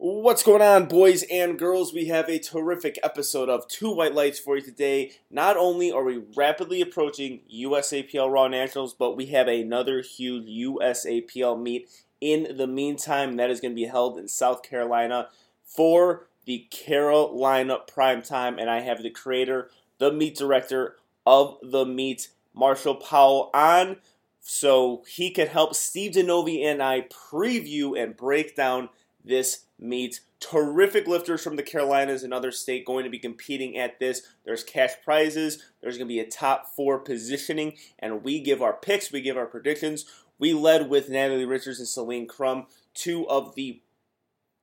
[0.00, 1.92] What's going on, boys and girls?
[1.92, 5.10] We have a terrific episode of Two White Lights for you today.
[5.28, 11.60] Not only are we rapidly approaching USAPL Raw Nationals, but we have another huge USAPL
[11.60, 11.90] meet
[12.20, 13.38] in the meantime.
[13.38, 15.30] That is going to be held in South Carolina
[15.64, 19.68] for the Carolina Prime Time, and I have the creator,
[19.98, 20.94] the meet director
[21.26, 23.96] of the meet, Marshall Powell, on
[24.38, 28.90] so he can help Steve DeNovi and I preview and break down
[29.24, 30.20] this meet.
[30.40, 34.22] Terrific lifters from the Carolinas, and other state, going to be competing at this.
[34.44, 35.62] There's cash prizes.
[35.80, 39.12] There's going to be a top four positioning, and we give our picks.
[39.12, 40.04] We give our predictions.
[40.38, 43.82] We led with Natalie Richards and Celine Crum, two of the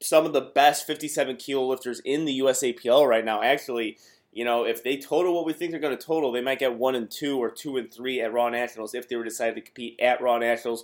[0.01, 3.41] some of the best 57 kilo lifters in the USAPL right now.
[3.41, 3.97] Actually,
[4.31, 6.77] you know, if they total what we think they're going to total, they might get
[6.77, 9.61] one and two or two and three at Raw Nationals if they were decided to
[9.61, 10.83] compete at Raw Nationals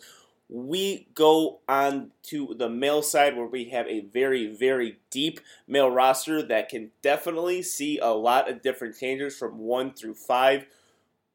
[0.51, 5.89] we go on to the male side where we have a very, very deep male
[5.89, 10.65] roster that can definitely see a lot of different changes from one through five.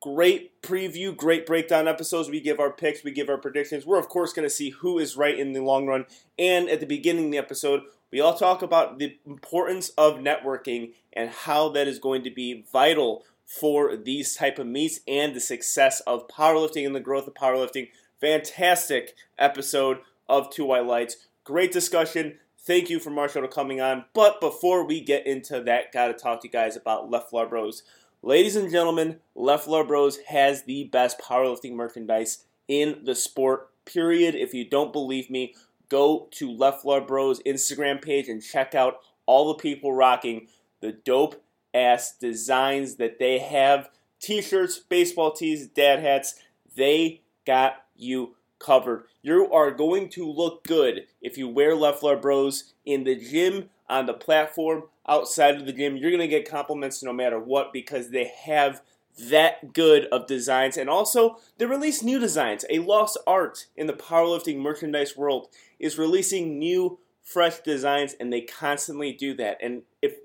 [0.03, 2.29] Great preview, great breakdown episodes.
[2.29, 3.87] We give our picks, we give our predictions.
[3.87, 6.05] We're, of course, going to see who is right in the long run.
[6.39, 10.93] And at the beginning of the episode, we all talk about the importance of networking
[11.15, 15.41] and how that is going to be vital for these type of meets and the
[15.41, 17.89] success of powerlifting and the growth of powerlifting
[18.21, 21.17] Fantastic episode of Two White Lights.
[21.45, 22.39] Great discussion.
[22.59, 24.07] Thank you for Marshall coming on.
[24.15, 27.83] But before we get into that, gotta talk to you guys about Leflar Bros.
[28.23, 34.35] Ladies and gentlemen, Leflar Bros has the best powerlifting merchandise in the sport, period.
[34.35, 35.55] If you don't believe me,
[35.89, 40.49] go to Leflar Bros Instagram page and check out all the people rocking
[40.81, 41.43] the dope
[41.75, 43.91] ass designs that they have.
[44.21, 46.41] T shirts, baseball tees, dad hats.
[46.75, 49.05] They got you covered.
[49.23, 54.07] You are going to look good if you wear Leflar Bros in the gym, on
[54.07, 55.97] the platform, outside of the gym.
[55.97, 58.83] You're going to get compliments no matter what because they have
[59.19, 60.77] that good of designs.
[60.77, 62.65] And also, they release new designs.
[62.71, 68.43] A lost art in the powerlifting merchandise world is releasing new, fresh designs, and they
[68.43, 69.59] constantly do that.
[69.63, 70.17] And if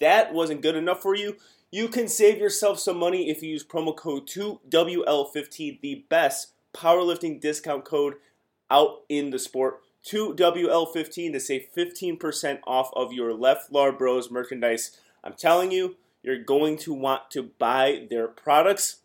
[0.00, 1.36] that wasn't good enough for you,
[1.70, 7.40] you can save yourself some money if you use promo code 2WL15, the best powerlifting
[7.40, 8.14] discount code
[8.70, 9.80] out in the sport.
[10.06, 14.96] 2WL15 to save 15% off of your Leflar Bros merchandise.
[15.24, 18.98] I'm telling you, you're going to want to buy their products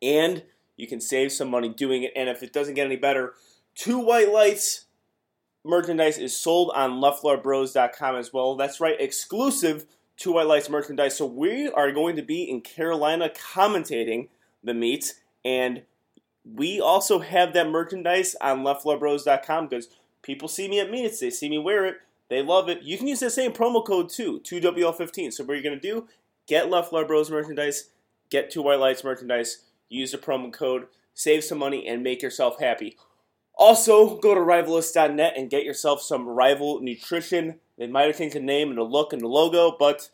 [0.00, 0.42] and
[0.76, 2.12] you can save some money doing it.
[2.16, 3.34] And if it doesn't get any better,
[3.74, 4.86] Two White Lights
[5.64, 8.56] merchandise is sold on leftlarbros.com as well.
[8.56, 9.86] That's right, exclusive
[10.16, 11.16] Two White Lights merchandise.
[11.16, 14.28] So we are going to be in Carolina commentating
[14.62, 15.82] the meets and
[16.44, 19.88] we also have that merchandise on leftlorebros.com because
[20.22, 21.96] people see me at meets, they see me wear it,
[22.28, 22.82] they love it.
[22.82, 25.32] You can use the same promo code too, 2WL15.
[25.32, 26.08] So what are you're going to do,
[26.46, 27.90] get Left Bros merchandise,
[28.30, 32.58] get Two White Lights merchandise, use the promo code, save some money, and make yourself
[32.58, 32.96] happy.
[33.54, 37.60] Also, go to rivalist.net and get yourself some rival nutrition.
[37.76, 40.08] They might have changed the name and the look and the logo, but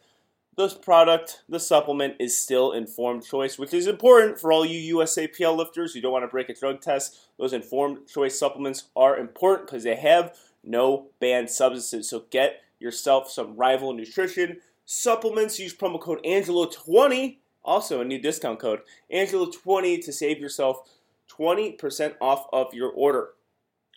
[0.59, 5.57] this product, the supplement, is still informed choice, which is important for all you USAPL
[5.57, 7.17] lifters who don't want to break a drug test.
[7.39, 12.11] Those informed choice supplements are important because they have no banned substances.
[12.11, 15.61] So get yourself some rival nutrition supplements.
[15.61, 18.81] Use promo code Angelo20, also a new discount code,
[19.15, 20.91] Angelo20 to save yourself
[21.31, 23.29] 20% off of your order.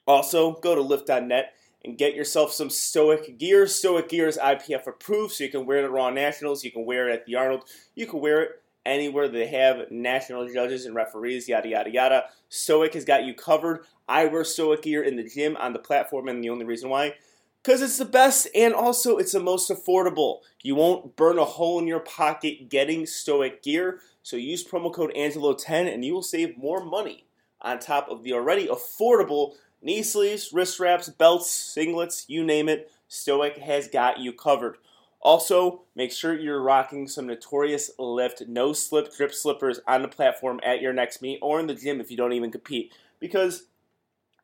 [0.05, 3.68] Also, go to lift.net and get yourself some Stoic gear.
[3.68, 6.86] Stoic gear is IPF approved, so you can wear it at Raw Nationals, you can
[6.86, 7.64] wear it at the Arnold,
[7.96, 12.24] you can wear it anywhere they have national judges and referees, yada yada yada.
[12.50, 13.86] Stoic has got you covered.
[14.08, 17.16] I wear Stoic gear in the gym on the platform, and the only reason why.
[17.64, 20.40] Because it's the best and also it's the most affordable.
[20.63, 24.00] You won't burn a hole in your pocket getting Stoic gear.
[24.24, 27.25] So use promo code Angelo10 and you will save more money
[27.62, 32.92] on top of the already affordable Knee sleeves, wrist wraps, belts, singlets, you name it,
[33.08, 34.78] Stoic has got you covered.
[35.22, 40.60] Also, make sure you're rocking some notorious lift, no slip drip slippers on the platform
[40.63, 42.94] at your next meet or in the gym if you don't even compete.
[43.19, 43.68] Because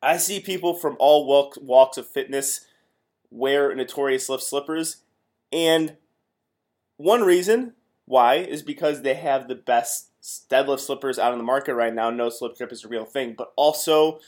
[0.02, 2.66] I see people from all walks of fitness
[3.30, 4.98] wear notorious lift slippers,
[5.52, 5.96] and
[6.96, 7.74] one reason
[8.04, 10.10] why is because they have the best
[10.50, 12.10] deadlift slippers out on the market right now.
[12.10, 14.20] No slip drip is a real thing, but also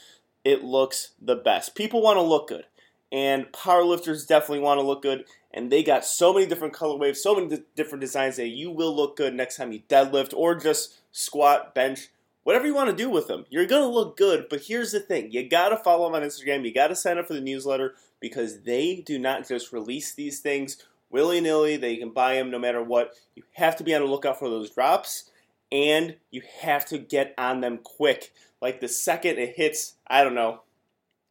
[0.43, 1.75] it looks the best.
[1.75, 2.65] People want to look good,
[3.11, 5.25] and powerlifters definitely want to look good.
[5.53, 8.95] And they got so many different colorways, so many d- different designs that you will
[8.95, 12.07] look good next time you deadlift or just squat, bench,
[12.43, 13.45] whatever you want to do with them.
[13.49, 14.47] You're gonna look good.
[14.49, 16.63] But here's the thing: you gotta follow them on Instagram.
[16.65, 17.95] You gotta sign up for the newsletter.
[18.21, 20.77] because they do not just release these things
[21.09, 21.75] willy nilly.
[21.77, 23.13] They can buy them no matter what.
[23.35, 25.29] You have to be on the lookout for those drops,
[25.71, 28.31] and you have to get on them quick.
[28.61, 30.61] Like the second it hits, I don't know,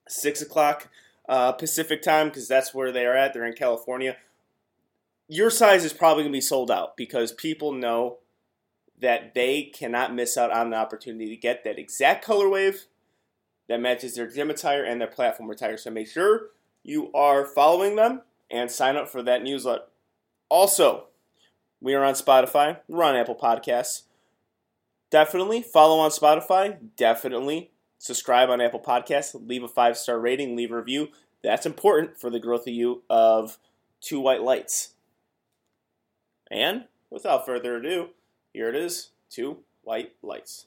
[0.09, 0.88] six o'clock
[1.29, 3.32] uh, Pacific time, because that's where they're at.
[3.32, 4.17] They're in California.
[5.29, 8.19] Your size is probably going to be sold out because people know
[9.00, 12.87] that they cannot miss out on the opportunity to get that exact color wave
[13.69, 15.76] that matches their gym attire and their platform attire.
[15.76, 16.49] So make sure
[16.83, 19.85] you are following them and sign up for that newsletter.
[20.49, 21.05] Also,
[21.81, 24.03] we are on Spotify, we're on Apple Podcasts.
[25.11, 26.79] Definitely follow on Spotify.
[26.97, 29.35] Definitely subscribe on Apple Podcasts.
[29.47, 31.09] Leave a five star rating, leave a review.
[31.43, 33.59] That's important for the growth of you of
[34.01, 34.95] Two White Lights.
[36.51, 38.11] And without further ado,
[38.53, 40.67] here it is Two White Lights.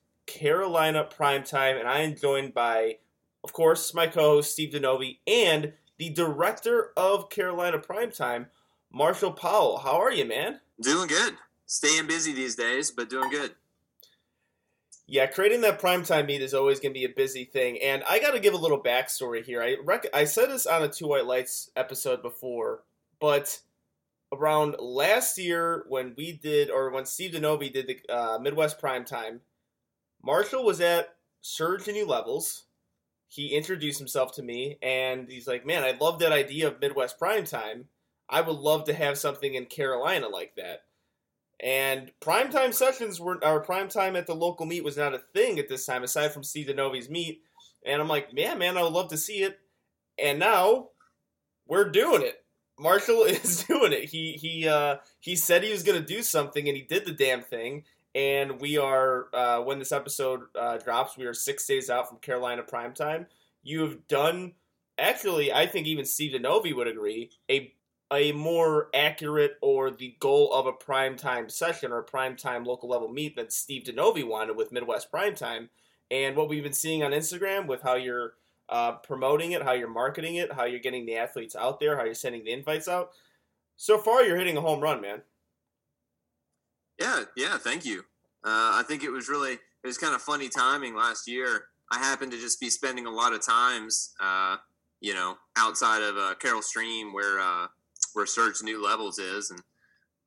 [0.25, 2.97] Carolina Primetime, and I am joined by,
[3.43, 8.47] of course, my co-host Steve Denovi and the director of Carolina Primetime,
[8.91, 9.79] Marshall Powell.
[9.79, 10.61] How are you, man?
[10.81, 11.35] Doing good
[11.71, 13.55] staying busy these days, but doing good.
[15.07, 18.19] Yeah, creating that primetime meet is always going to be a busy thing, and I
[18.19, 19.63] got to give a little backstory here.
[19.63, 22.83] I rec- I said this on a Two White Lights episode before,
[23.19, 23.61] but
[24.33, 29.39] around last year when we did, or when Steve Denovi did the uh, Midwest Primetime,
[30.23, 32.65] Marshall was at Surge to New Levels.
[33.27, 37.19] He introduced himself to me, and he's like, "Man, I love that idea of Midwest
[37.19, 37.85] Primetime.
[38.29, 40.83] I would love to have something in Carolina like that."
[41.61, 45.69] And primetime sessions were our primetime at the local meet was not a thing at
[45.69, 47.43] this time, aside from Steve Denovi's meet.
[47.85, 49.59] And I'm like, man, man, I would love to see it.
[50.17, 50.89] And now
[51.67, 52.43] we're doing it.
[52.79, 54.05] Marshall is doing it.
[54.05, 57.11] He he uh, he said he was going to do something, and he did the
[57.11, 57.83] damn thing.
[58.13, 62.17] And we are uh, when this episode uh, drops, we are six days out from
[62.17, 63.27] Carolina primetime.
[63.63, 64.53] You have done
[64.97, 67.73] actually, I think even Steve Denovi would agree, a
[68.13, 73.07] a more accurate or the goal of a primetime session or a primetime local level
[73.07, 75.69] meet that Steve Denovi wanted with Midwest Primetime.
[76.09, 78.33] And what we've been seeing on Instagram with how you're
[78.67, 82.03] uh, promoting it, how you're marketing it, how you're getting the athletes out there, how
[82.03, 83.11] you're sending the invites out.
[83.77, 85.21] So far, you're hitting a home run, man.
[87.01, 88.01] Yeah, yeah, thank you.
[88.43, 91.63] Uh, I think it was really, it was kind of funny timing last year.
[91.91, 94.57] I happened to just be spending a lot of times, uh,
[94.99, 97.65] you know, outside of uh, Carol Stream where, uh,
[98.13, 99.61] where Surge New Levels is, and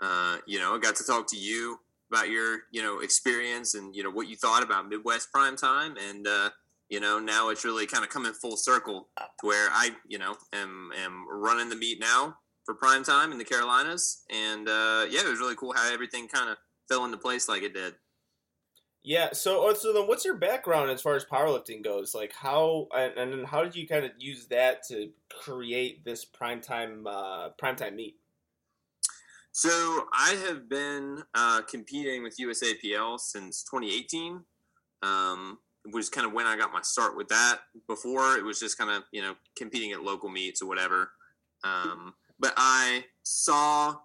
[0.02, 1.78] uh, you know, I got to talk to you
[2.10, 5.94] about your you know experience and you know what you thought about Midwest Prime Time,
[6.10, 6.50] and uh,
[6.88, 10.34] you know now it's really kind of coming full circle to where I you know
[10.52, 15.20] am am running the meet now for prime time in the Carolinas, and uh, yeah,
[15.20, 16.56] it was really cool how everything kind of
[16.88, 17.94] fell into place like it did.
[19.04, 19.28] Yeah.
[19.32, 22.14] So, uh, so then, what's your background as far as powerlifting goes?
[22.14, 25.10] Like, how and, and then how did you kind of use that to
[25.42, 28.16] create this primetime uh, primetime meet?
[29.52, 29.68] So,
[30.12, 34.40] I have been uh, competing with USAPL since 2018.
[35.02, 35.58] Um,
[35.92, 37.58] was kind of when I got my start with that.
[37.86, 41.10] Before it was just kind of you know competing at local meets or whatever.
[41.62, 43.96] Um, but I saw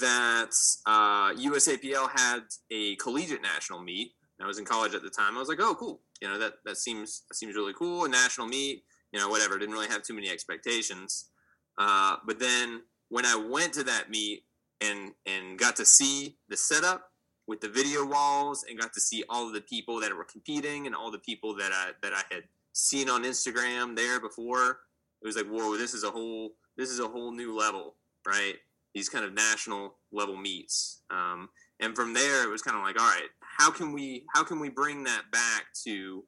[0.00, 0.50] that
[0.86, 5.36] uh, USAPL had a collegiate national meet I was in college at the time.
[5.36, 6.00] I was like, oh, cool.
[6.20, 8.04] You know, that, that seems that seems really cool.
[8.04, 9.58] A national meet, you know, whatever.
[9.58, 11.30] Didn't really have too many expectations.
[11.78, 14.44] Uh, but then when I went to that meet
[14.80, 17.08] and and got to see the setup
[17.46, 20.86] with the video walls and got to see all of the people that were competing
[20.86, 24.78] and all the people that I that I had seen on Instagram there before,
[25.22, 27.96] it was like, whoa, this is a whole this is a whole new level,
[28.26, 28.56] right?
[28.94, 31.02] These kind of national level meets.
[31.10, 31.48] Um,
[31.80, 34.60] and from there, it was kind of like, all right, how can we how can
[34.60, 36.24] we bring that back to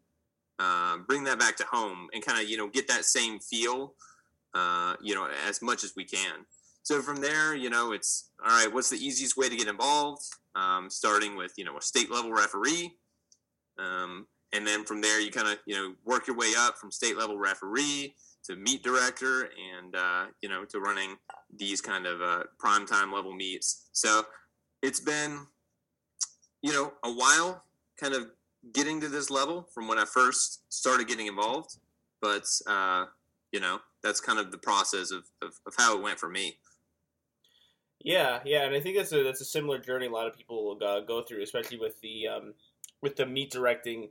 [0.58, 3.94] uh, bring that back to home and kind of you know get that same feel
[4.54, 6.44] uh, you know as much as we can.
[6.82, 10.22] So from there you know it's all right what's the easiest way to get involved?
[10.54, 12.92] Um, starting with you know a state level referee.
[13.78, 16.90] Um, and then from there you kind of you know work your way up from
[16.90, 18.14] state level referee
[18.44, 21.16] to meet director and uh, you know to running
[21.54, 23.88] these kind of uh, prime time level meets.
[23.92, 24.22] So
[24.82, 25.46] it's been
[26.62, 27.64] you know a while
[28.00, 28.26] kind of
[28.72, 31.76] getting to this level from when I first started getting involved,
[32.20, 33.06] but uh,
[33.52, 36.58] you know that's kind of the process of, of, of how it went for me.
[38.04, 40.78] Yeah, yeah, and I think that's a that's a similar journey a lot of people
[40.84, 42.54] uh, go through, especially with the um,
[43.00, 44.10] with the meet directing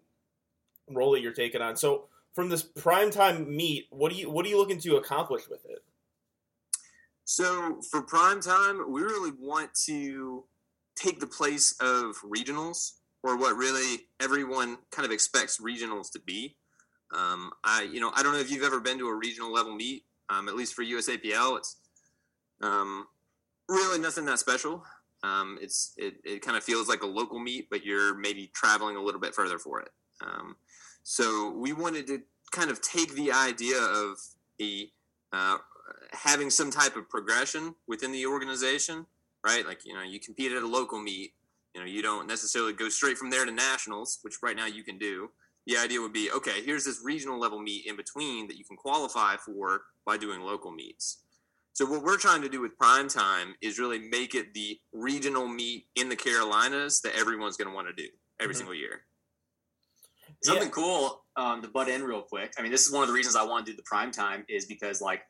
[0.90, 1.76] role that you're taking on.
[1.76, 5.66] So, from this primetime meet, what do you what are you looking to accomplish with
[5.66, 5.84] it?
[7.26, 10.44] So, for prime time, we really want to
[10.96, 16.58] take the place of regionals, or what really everyone kind of expects regionals to be.
[17.16, 19.74] Um, I, you know, I don't know if you've ever been to a regional level
[19.74, 20.04] meet.
[20.30, 21.78] Um, at least for USAPL, it's
[22.62, 23.06] um,
[23.70, 24.84] really nothing that special.
[25.24, 28.98] Um, it's it, it kind of feels like a local meet, but you're maybe traveling
[28.98, 29.90] a little bit further for it.
[31.04, 34.18] So we wanted to kind of take the idea of
[34.62, 34.90] a
[35.32, 35.58] uh,
[36.12, 39.06] having some type of progression within the organization,
[39.46, 39.66] right?
[39.66, 41.34] Like you know, you compete at a local meet.
[41.76, 44.84] You know, you don't necessarily go straight from there to nationals, which right now you
[44.84, 45.32] can do.
[45.66, 46.62] The idea would be okay.
[46.64, 50.72] Here's this regional level meet in between that you can qualify for by doing local
[50.72, 51.24] meets.
[51.74, 55.48] So what we're trying to do with prime time is really make it the regional
[55.48, 58.60] meet in the Carolinas that everyone's going to want to do every mm-hmm.
[58.60, 59.02] single year.
[60.44, 60.72] Something yeah.
[60.72, 62.54] cool um, to butt in real quick.
[62.58, 64.46] I mean, this is one of the reasons I want to do the prime time
[64.50, 65.22] is because like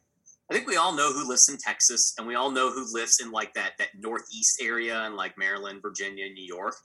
[0.49, 3.19] I think we all know who lives in Texas and we all know who lives
[3.21, 6.75] in like that that northeast area and like Maryland, Virginia, New York.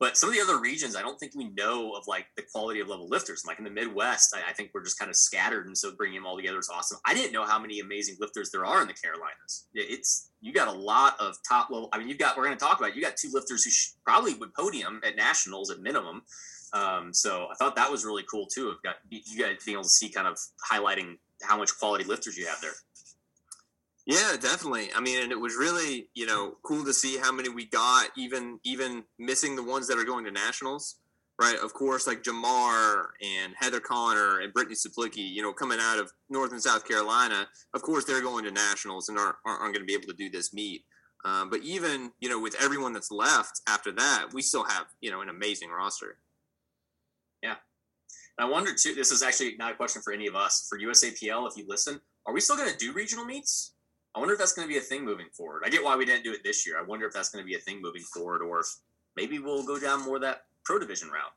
[0.00, 2.78] But some of the other regions, I don't think we know of like the quality
[2.78, 3.42] of level lifters.
[3.44, 6.20] Like in the Midwest, I, I think we're just kind of scattered, and so bringing
[6.20, 6.98] them all together is awesome.
[7.04, 9.66] I didn't know how many amazing lifters there are in the Carolinas.
[9.74, 11.88] It's you got a lot of top level.
[11.92, 12.94] I mean, you've got we're going to talk about.
[12.94, 16.22] You got two lifters who sh- probably would podium at nationals at minimum.
[16.72, 18.72] Um, so I thought that was really cool too.
[18.74, 20.38] I've got you guys being able to see kind of
[20.70, 22.72] highlighting how much quality lifters you have there.
[24.06, 24.88] Yeah, definitely.
[24.96, 28.08] I mean, and it was really, you know, cool to see how many we got,
[28.16, 30.96] even even missing the ones that are going to nationals,
[31.38, 31.58] right?
[31.58, 36.10] Of course, like Jamar and Heather Connor and Brittany Suplicki, you know, coming out of
[36.30, 37.46] North and South Carolina.
[37.74, 40.30] Of course, they're going to nationals and aren't, aren't going to be able to do
[40.30, 40.84] this meet.
[41.24, 45.10] Um, but even, you know, with everyone that's left after that, we still have, you
[45.10, 46.16] know, an amazing roster.
[48.38, 50.66] I wonder too, this is actually not a question for any of us.
[50.68, 53.72] For USAPL, if you listen, are we still going to do regional meets?
[54.14, 55.62] I wonder if that's going to be a thing moving forward.
[55.64, 56.78] I get why we didn't do it this year.
[56.78, 58.66] I wonder if that's going to be a thing moving forward, or if
[59.16, 61.32] maybe we'll go down more that pro division route.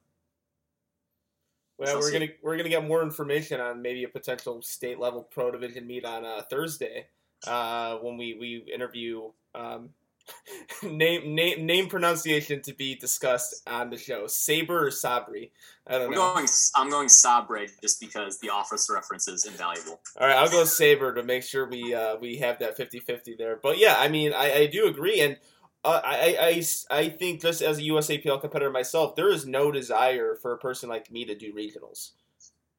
[1.78, 5.50] Well, we're gonna we're gonna get more information on maybe a potential state level pro
[5.50, 7.08] division meet on uh, Thursday
[7.48, 9.90] uh, when we we interview um,
[10.84, 14.28] name name name pronunciation to be discussed on the show.
[14.28, 15.52] Saber or Sabri?
[15.88, 16.34] I don't I'm know.
[16.34, 20.00] Going, I'm going Sabre just because the office reference is invaluable.
[20.20, 23.60] All right, I'll go Saber to make sure we uh, we have that 50-50 there.
[23.62, 25.38] But yeah, I mean, I, I do agree, and
[25.84, 26.62] uh, I,
[26.92, 30.58] I I think just as a USAPL competitor myself, there is no desire for a
[30.58, 32.12] person like me to do regionals,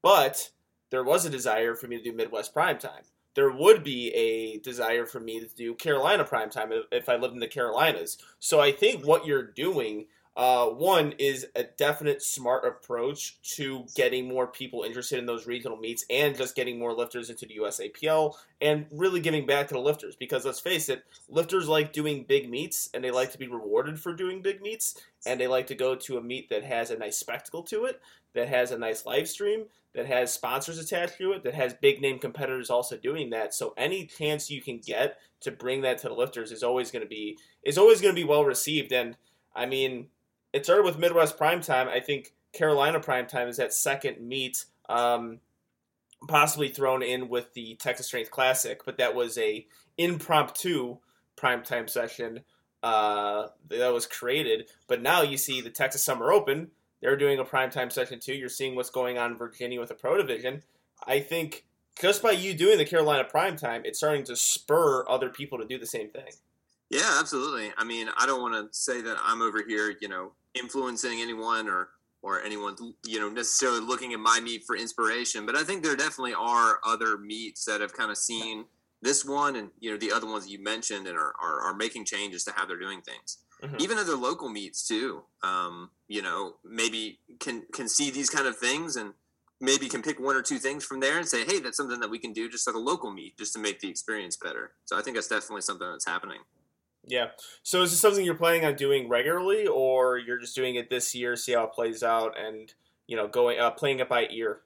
[0.03, 0.51] but
[0.91, 3.03] there was a desire for me to do Midwest Prime Time
[3.35, 7.41] there would be a desire for me to do Carolina primetime if I lived in
[7.41, 8.19] the Carolinas.
[8.39, 14.29] So I think what you're doing, uh, one, is a definite smart approach to getting
[14.29, 18.35] more people interested in those regional meets and just getting more lifters into the USAPL
[18.61, 20.15] and really giving back to the lifters.
[20.15, 23.99] Because let's face it, lifters like doing big meets and they like to be rewarded
[23.99, 26.99] for doing big meets and they like to go to a meet that has a
[26.99, 28.01] nice spectacle to it,
[28.35, 32.01] that has a nice live stream, that has sponsors attached to it, that has big
[32.01, 33.55] name competitors also doing that.
[33.55, 37.03] So any chance you can get to bring that to the lifters is always going
[37.03, 38.93] to be is always going to be well received.
[38.93, 39.17] And
[39.55, 40.09] I mean,
[40.53, 41.89] it started with Midwest Primetime.
[41.89, 45.41] I think Carolina Primetime is that second meet, um,
[46.29, 49.67] possibly thrown in with the Texas Strength Classic, but that was a
[49.99, 50.99] impromptu
[51.37, 52.41] primetime session
[52.83, 54.69] uh, that was created.
[54.87, 56.71] But now you see the Texas Summer Open
[57.03, 58.33] they're doing a primetime session too.
[58.33, 60.63] You're seeing what's going on in Virginia with the Pro Division.
[61.07, 61.65] I think
[62.01, 65.79] just by you doing the Carolina primetime, it's starting to spur other people to do
[65.79, 66.33] the same thing.
[66.89, 67.73] Yeah, absolutely.
[67.77, 71.69] I mean, I don't want to say that I'm over here, you know, influencing anyone
[71.69, 71.89] or
[72.25, 75.97] or anyone, you know, necessarily looking at my meet for inspiration, but I think there
[75.97, 78.67] definitely are other meets that have kind of seen
[79.03, 82.05] this one and you know the other ones you mentioned and are, are, are making
[82.05, 83.77] changes to how they're doing things mm-hmm.
[83.79, 85.23] even other local meets too.
[85.43, 89.15] Um, you know, maybe can can see these kind of things and
[89.61, 92.11] maybe can pick one or two things from there and say, hey, that's something that
[92.11, 94.73] we can do just at a local meet, just to make the experience better.
[94.85, 96.41] So I think that's definitely something that's happening.
[97.07, 97.29] Yeah.
[97.63, 101.15] So is this something you're planning on doing regularly, or you're just doing it this
[101.15, 102.73] year, see how it plays out, and
[103.07, 104.61] you know, going uh, playing it by ear?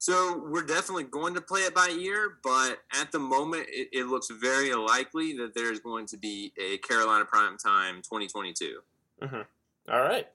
[0.00, 4.06] So we're definitely going to play it by ear, but at the moment, it, it
[4.06, 8.78] looks very likely that there's going to be a Carolina Prime Time 2022.
[9.20, 9.92] Mm-hmm.
[9.92, 10.26] All right.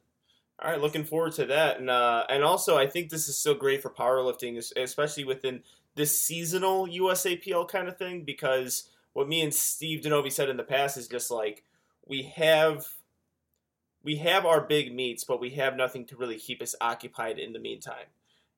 [0.64, 3.56] All right, looking forward to that, and uh, and also I think this is so
[3.56, 5.64] great for powerlifting, especially within
[5.96, 8.24] this seasonal USAPL kind of thing.
[8.24, 11.64] Because what me and Steve Denovi said in the past is just like
[12.06, 12.86] we have
[14.04, 17.52] we have our big meets, but we have nothing to really keep us occupied in
[17.52, 18.06] the meantime.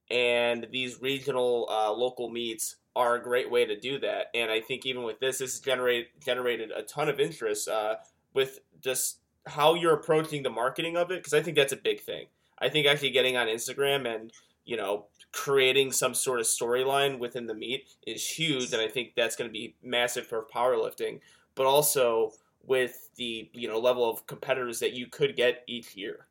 [0.10, 4.28] And these regional uh, local meets are a great way to do that.
[4.34, 7.96] And I think even with this, this has generated generated a ton of interest uh,
[8.34, 12.02] with just how you're approaching the marketing of it because I think that's a big
[12.02, 12.28] thing.
[12.60, 14.32] I think actually getting on Instagram and
[14.66, 19.14] you know creating some sort of storyline within the meet is huge, and I think
[19.16, 21.20] that's going to be massive for powerlifting.
[21.56, 22.34] But also
[22.64, 26.28] with the you know level of competitors that you could get each year.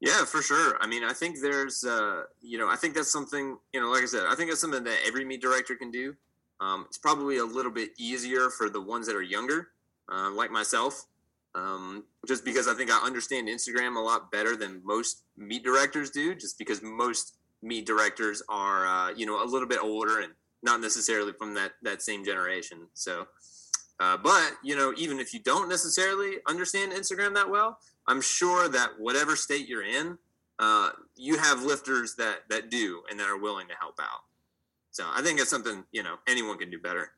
[0.00, 0.78] Yeah, for sure.
[0.80, 4.02] I mean, I think there's, uh, you know, I think that's something, you know, like
[4.02, 6.14] I said, I think that's something that every meet director can do.
[6.60, 9.68] Um, it's probably a little bit easier for the ones that are younger
[10.10, 11.06] uh, like myself,
[11.54, 16.10] um, just because I think I understand Instagram a lot better than most meet directors
[16.10, 20.32] do, just because most meet directors are, uh, you know, a little bit older and
[20.62, 22.86] not necessarily from that, that same generation.
[22.94, 23.26] So,
[24.00, 27.78] uh, but, you know, even if you don't necessarily understand Instagram that well,
[28.10, 30.18] I'm sure that whatever state you're in,
[30.58, 34.20] uh, you have lifters that, that do and that are willing to help out.
[34.90, 37.12] So I think it's something, you know, anyone can do better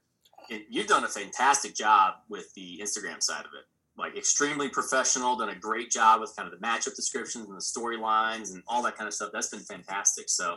[0.48, 3.64] you've done a fantastic job with the Instagram side of it.
[3.96, 7.60] Like extremely professional, done a great job with kind of the matchup descriptions and the
[7.60, 9.30] storylines and all that kind of stuff.
[9.32, 10.30] That's been fantastic.
[10.30, 10.56] So,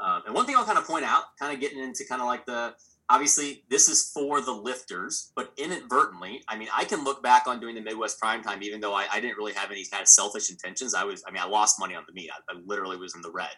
[0.00, 2.26] um, and one thing I'll kind of point out, kind of getting into kind of
[2.26, 2.74] like the
[3.12, 7.60] obviously this is for the lifters, but inadvertently, I mean, I can look back on
[7.60, 10.08] doing the Midwest Prime Time, even though I, I didn't really have any kind of
[10.08, 10.94] selfish intentions.
[10.94, 12.30] I was, I mean, I lost money on the meet.
[12.30, 13.50] I, I literally was in the red.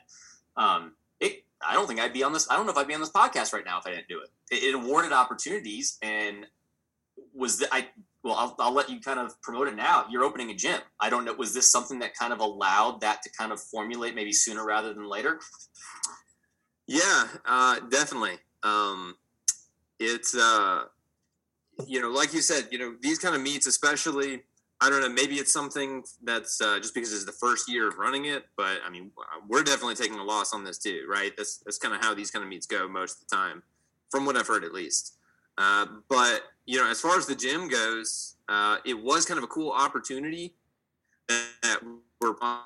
[0.57, 2.51] Um, it, I don't think I'd be on this.
[2.51, 4.21] I don't know if I'd be on this podcast right now if I didn't do
[4.21, 4.31] it.
[4.51, 6.47] It, it awarded opportunities and
[7.33, 7.89] was that I.
[8.25, 10.07] Well, I'll, I'll let you kind of promote it now.
[10.11, 10.81] You're opening a gym.
[10.99, 11.35] I don't know.
[11.35, 14.95] Was this something that kind of allowed that to kind of formulate maybe sooner rather
[14.95, 15.39] than later?
[16.87, 18.39] Yeah, uh, definitely.
[18.63, 19.17] Um,
[20.05, 20.85] it's uh,
[21.87, 24.43] you know, like you said, you know, these kind of meets, especially
[24.81, 25.09] I don't know.
[25.09, 28.45] Maybe it's something that's uh, just because it's the first year of running it.
[28.57, 29.11] But I mean,
[29.49, 31.33] we're definitely taking a loss on this too, right?
[31.37, 33.63] That's that's kind of how these kind of meets go most of the time,
[34.11, 35.15] from what I've heard at least.
[35.57, 39.45] Uh, but you know, as far as the gym goes, uh, it was kind of
[39.45, 40.55] a cool opportunity
[41.29, 41.81] that
[42.21, 42.61] we're on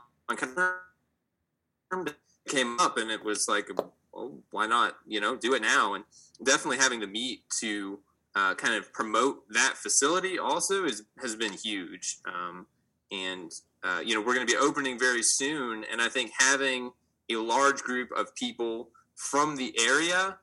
[2.48, 3.68] came up, and it was like,
[4.12, 4.96] well, why not?
[5.06, 6.04] You know, do it now, and
[6.42, 7.98] definitely having the meet to
[8.34, 12.18] uh, kind of promote that facility also is has been huge.
[12.26, 12.66] Um,
[13.10, 16.92] and uh, you know we're going to be opening very soon, and I think having
[17.30, 20.38] a large group of people from the area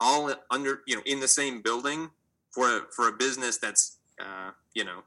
[0.00, 2.10] all under you know in the same building
[2.50, 5.02] for a, for a business that's uh, you know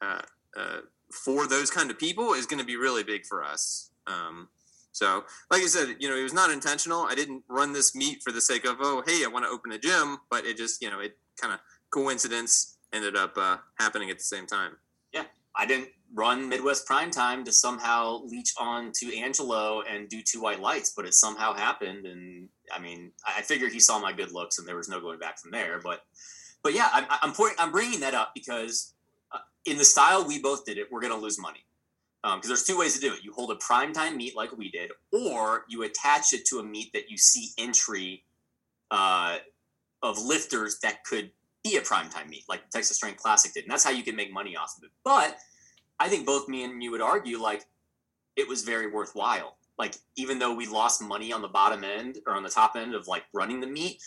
[0.00, 0.22] uh,
[0.56, 0.78] uh,
[1.10, 3.90] for those kind of people is going to be really big for us.
[4.06, 4.48] Um,
[4.94, 7.02] so, like I said, you know, it was not intentional.
[7.02, 9.72] I didn't run this meet for the sake of, oh, hey, I want to open
[9.72, 11.58] a gym, but it just, you know, it kind of
[11.90, 14.76] coincidence ended up uh, happening at the same time.
[15.12, 15.24] Yeah,
[15.56, 20.40] I didn't run Midwest Prime Time to somehow leech on to Angelo and do two
[20.40, 22.06] white lights, but it somehow happened.
[22.06, 25.18] And I mean, I figured he saw my good looks, and there was no going
[25.18, 25.80] back from there.
[25.82, 26.02] But,
[26.62, 28.94] but yeah, I'm I'm, point, I'm bringing that up because
[29.32, 31.66] uh, in the style we both did it, we're going to lose money
[32.24, 33.22] because um, there's two ways to do it.
[33.22, 36.90] You hold a primetime meet like we did, or you attach it to a meet
[36.94, 38.24] that you see entry
[38.90, 39.36] uh,
[40.02, 41.30] of lifters that could
[41.62, 44.32] be a primetime meet, like Texas Strength Classic did, and that's how you can make
[44.32, 44.90] money off of it.
[45.04, 45.36] But
[46.00, 47.66] I think both me and you would argue like
[48.36, 49.58] it was very worthwhile.
[49.78, 52.94] Like even though we lost money on the bottom end or on the top end
[52.94, 54.00] of like running the meet,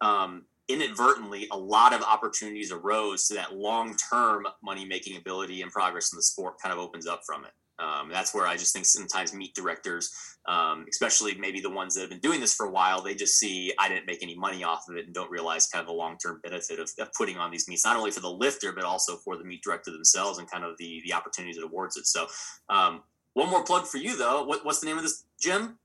[0.00, 5.72] um, inadvertently a lot of opportunities arose so that long term money making ability and
[5.72, 7.50] progress in the sport kind of opens up from it.
[7.78, 10.12] Um, that's where I just think sometimes meet directors,
[10.46, 13.38] um, especially maybe the ones that have been doing this for a while, they just
[13.38, 15.92] see I didn't make any money off of it and don't realize kind of the
[15.92, 18.84] long term benefit of, of, putting on these meets, not only for the lifter but
[18.84, 22.06] also for the meet director themselves and kind of the the opportunities it awards it.
[22.06, 22.26] So,
[22.68, 24.44] um, one more plug for you though.
[24.44, 25.78] What, what's the name of this gym?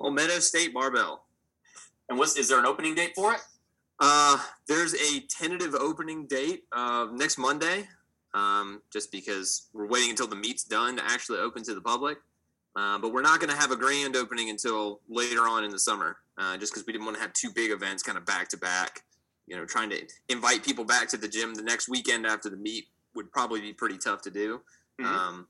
[0.00, 1.24] Meadow State Barbell.
[2.10, 3.40] And what's is there an opening date for it?
[4.00, 7.88] Uh, there's a tentative opening date uh, next Monday
[8.34, 12.18] um, just because we're waiting until the meet's done to actually open to the public.
[12.76, 15.78] Uh, but we're not going to have a grand opening until later on in the
[15.78, 18.48] summer, uh, just because we didn't want to have two big events kind of back
[18.48, 19.04] to back.
[19.46, 22.56] You know, trying to invite people back to the gym the next weekend after the
[22.56, 24.60] meet would probably be pretty tough to do.
[25.00, 25.06] Mm-hmm.
[25.06, 25.46] Um,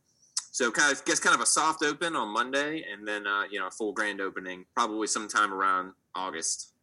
[0.53, 3.59] So kind of guess kind of a soft open on Monday, and then uh, you
[3.59, 6.74] know a full grand opening probably sometime around August.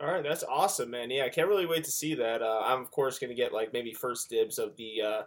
[0.00, 1.10] All right, that's awesome, man.
[1.10, 2.40] Yeah, I can't really wait to see that.
[2.40, 5.22] Uh, I'm of course going to get like maybe first dibs of the uh,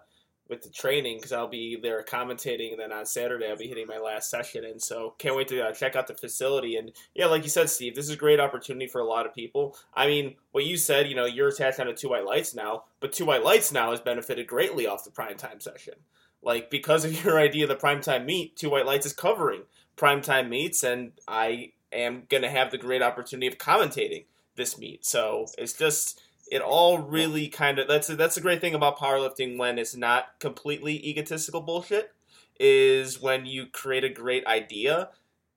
[0.49, 3.85] with the training because I'll be there commentating, and then on Saturday I'll be hitting
[3.85, 4.65] my last session.
[4.65, 6.75] And so can't wait to uh, check out the facility.
[6.75, 9.35] And yeah, like you said, Steve, this is a great opportunity for a lot of
[9.35, 9.77] people.
[9.93, 12.85] I mean, what you said, you know, you're attached on to two white lights now,
[12.99, 15.93] but two white lights now has benefited greatly off the prime time session.
[16.41, 19.61] Like because of your idea of the prime time meet, two white lights is covering
[19.97, 24.77] prime time meets, and I am going to have the great opportunity of commentating this
[24.77, 25.05] meet.
[25.05, 29.57] So it's just it all really kind of that's that's a great thing about powerlifting
[29.57, 32.13] when it's not completely egotistical bullshit
[32.59, 35.09] is when you create a great idea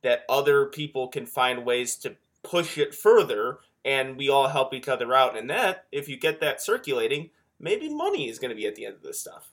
[0.03, 4.89] that other people can find ways to push it further and we all help each
[4.89, 8.67] other out and that if you get that circulating maybe money is going to be
[8.67, 9.51] at the end of this stuff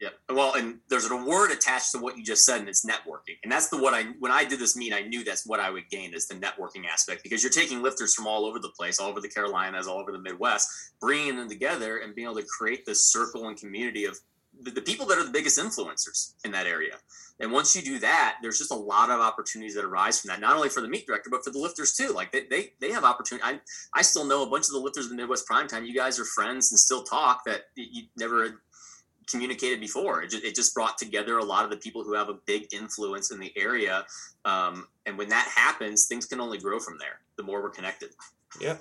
[0.00, 0.10] yeah.
[0.28, 3.36] Well, and there's an award attached to what you just said, and it's networking.
[3.42, 5.70] And that's the what I when I did this meet, I knew that's what I
[5.70, 9.00] would gain is the networking aspect because you're taking lifters from all over the place,
[9.00, 10.68] all over the Carolinas, all over the Midwest,
[11.00, 14.18] bringing them together and being able to create this circle and community of
[14.62, 16.96] the, the people that are the biggest influencers in that area.
[17.38, 20.40] And once you do that, there's just a lot of opportunities that arise from that,
[20.40, 22.08] not only for the meet director, but for the lifters too.
[22.08, 23.46] Like they, they, they have opportunity.
[23.46, 23.60] I,
[23.94, 25.84] I still know a bunch of the lifters in the Midwest Prime Time.
[25.84, 28.62] You guys are friends and still talk that you never
[29.26, 30.22] communicated before.
[30.22, 32.72] It just, it just, brought together a lot of the people who have a big
[32.72, 34.04] influence in the area.
[34.44, 37.20] Um, and when that happens, things can only grow from there.
[37.36, 38.10] The more we're connected.
[38.60, 38.76] Yeah.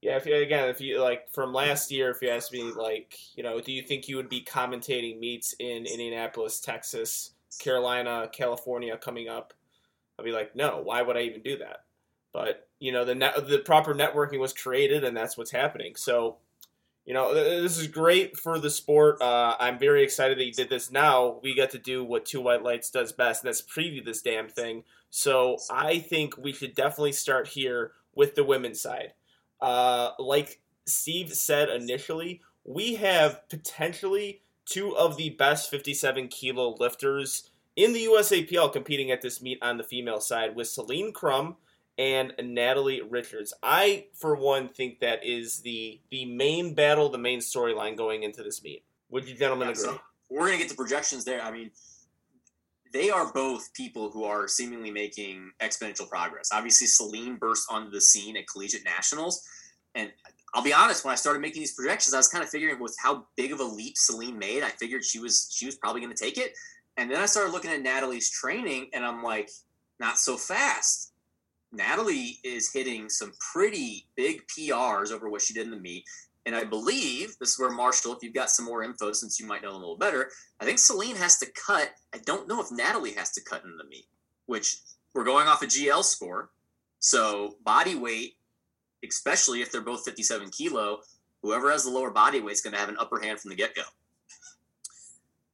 [0.00, 0.16] Yeah.
[0.16, 3.42] If you, again, if you like from last year, if you asked me, like, you
[3.42, 9.28] know, do you think you would be commentating meets in Indianapolis, Texas, Carolina, California coming
[9.28, 9.54] up?
[10.18, 10.80] I'd be like, no.
[10.82, 11.84] Why would I even do that?
[12.32, 15.94] But you know, the net, the proper networking was created, and that's what's happening.
[15.96, 16.36] So
[17.04, 19.20] you know, this is great for the sport.
[19.20, 20.90] Uh, I'm very excited that you did this.
[20.90, 24.22] Now we get to do what Two White Lights does best, and that's preview this
[24.22, 24.84] damn thing.
[25.10, 29.12] So I think we should definitely start here with the women's side.
[29.60, 37.50] Uh, like Steve said initially, we have potentially two of the best 57 kilo lifters
[37.76, 41.56] in the USAPL competing at this meet on the female side with Celine Crum
[41.98, 43.54] and Natalie Richards.
[43.62, 48.42] I, for one, think that is the the main battle, the main storyline going into
[48.42, 48.84] this meet.
[49.10, 49.84] Would you gentlemen yeah, agree?
[49.84, 51.40] So we're gonna get the projections there.
[51.42, 51.70] I mean,
[52.92, 56.50] they are both people who are seemingly making exponential progress.
[56.52, 59.46] Obviously, Celine burst onto the scene at collegiate nationals,
[59.94, 60.10] and
[60.52, 61.04] I'll be honest.
[61.04, 63.60] When I started making these projections, I was kind of figuring with how big of
[63.60, 66.54] a leap Celine made, I figured she was she was probably going to take it.
[66.96, 69.50] And then I started looking at Natalie's training, and I'm like,
[69.98, 71.12] not so fast
[71.74, 76.04] Natalie is hitting some pretty big PRs over what she did in the meet.
[76.46, 79.46] And I believe this is where Marshall, if you've got some more info, since you
[79.46, 81.90] might know a little better, I think Celine has to cut.
[82.14, 84.06] I don't know if Natalie has to cut in the meet,
[84.46, 84.76] which
[85.14, 86.50] we're going off a GL score.
[86.98, 88.34] So body weight,
[89.06, 91.00] especially if they're both 57 kilo,
[91.42, 93.56] whoever has the lower body weight is going to have an upper hand from the
[93.56, 93.82] get go.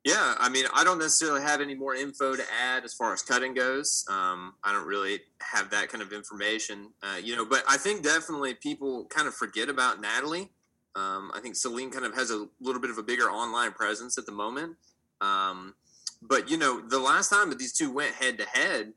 [0.04, 3.22] Yeah, I mean, I don't necessarily have any more info to add as far as
[3.22, 4.04] cutting goes.
[4.08, 7.44] Um, I don't really have that kind of information, uh, you know.
[7.44, 10.50] But I think definitely people kind of forget about Natalie.
[10.96, 14.16] Um, I think Celine kind of has a little bit of a bigger online presence
[14.16, 14.76] at the moment.
[15.20, 15.74] Um,
[16.22, 18.94] but you know, the last time that these two went head to head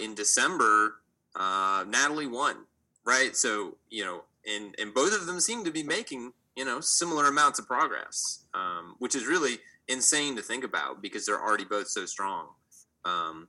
[0.00, 0.94] in December,
[1.34, 2.56] uh, Natalie won,
[3.04, 3.36] right?
[3.36, 7.26] So you know, and and both of them seem to be making you know similar
[7.26, 11.88] amounts of progress, um, which is really insane to think about because they're already both
[11.88, 12.48] so strong.
[13.04, 13.48] Um,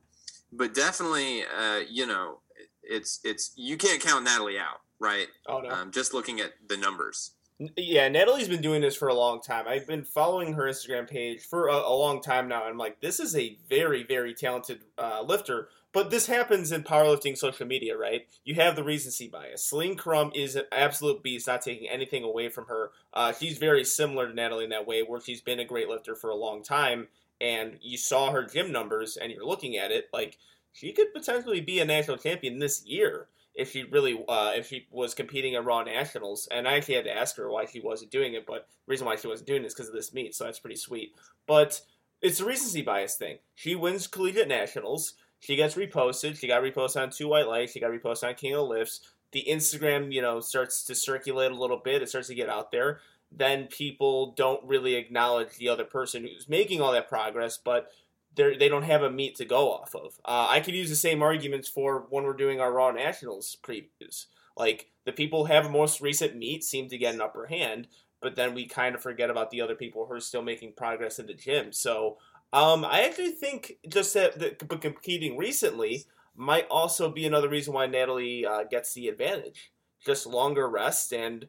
[0.52, 2.38] but definitely, uh, you know,
[2.82, 5.28] it's it's you can't count Natalie out, right?
[5.46, 5.70] Oh no.
[5.70, 7.32] Um, just looking at the numbers.
[7.76, 9.66] Yeah, Natalie's been doing this for a long time.
[9.68, 12.64] I've been following her Instagram page for a, a long time now.
[12.64, 17.36] I'm like, this is a very, very talented uh, lifter but this happens in powerlifting
[17.36, 18.26] social media, right?
[18.44, 19.64] You have the recency bias.
[19.64, 22.92] Celine Crum is an absolute beast, not taking anything away from her.
[23.12, 26.14] Uh, she's very similar to Natalie in that way, where she's been a great lifter
[26.14, 27.08] for a long time,
[27.40, 30.38] and you saw her gym numbers, and you're looking at it like
[30.72, 34.86] she could potentially be a national champion this year if she really uh, if she
[34.90, 36.48] was competing at Raw Nationals.
[36.50, 39.06] And I actually had to ask her why she wasn't doing it, but the reason
[39.06, 41.14] why she wasn't doing it is because of this meet, so that's pretty sweet.
[41.46, 41.80] But
[42.22, 43.38] it's a recency bias thing.
[43.54, 45.14] She wins collegiate nationals.
[45.40, 46.38] She gets reposted.
[46.38, 47.72] She got reposted on Two White Lights.
[47.72, 49.00] She got reposted on King of Lifts.
[49.32, 52.02] The Instagram, you know, starts to circulate a little bit.
[52.02, 53.00] It starts to get out there.
[53.32, 57.90] Then people don't really acknowledge the other person who's making all that progress, but
[58.34, 60.20] they they don't have a meet to go off of.
[60.24, 64.26] Uh, I could use the same arguments for when we're doing our Raw Nationals previews.
[64.56, 67.88] Like the people have most recent meet seem to get an upper hand,
[68.20, 71.18] but then we kind of forget about the other people who are still making progress
[71.18, 71.72] in the gym.
[71.72, 72.18] So
[72.52, 77.86] Um, I actually think just that, that competing recently might also be another reason why
[77.86, 79.72] Natalie uh, gets the advantage.
[80.04, 81.46] Just longer rest, and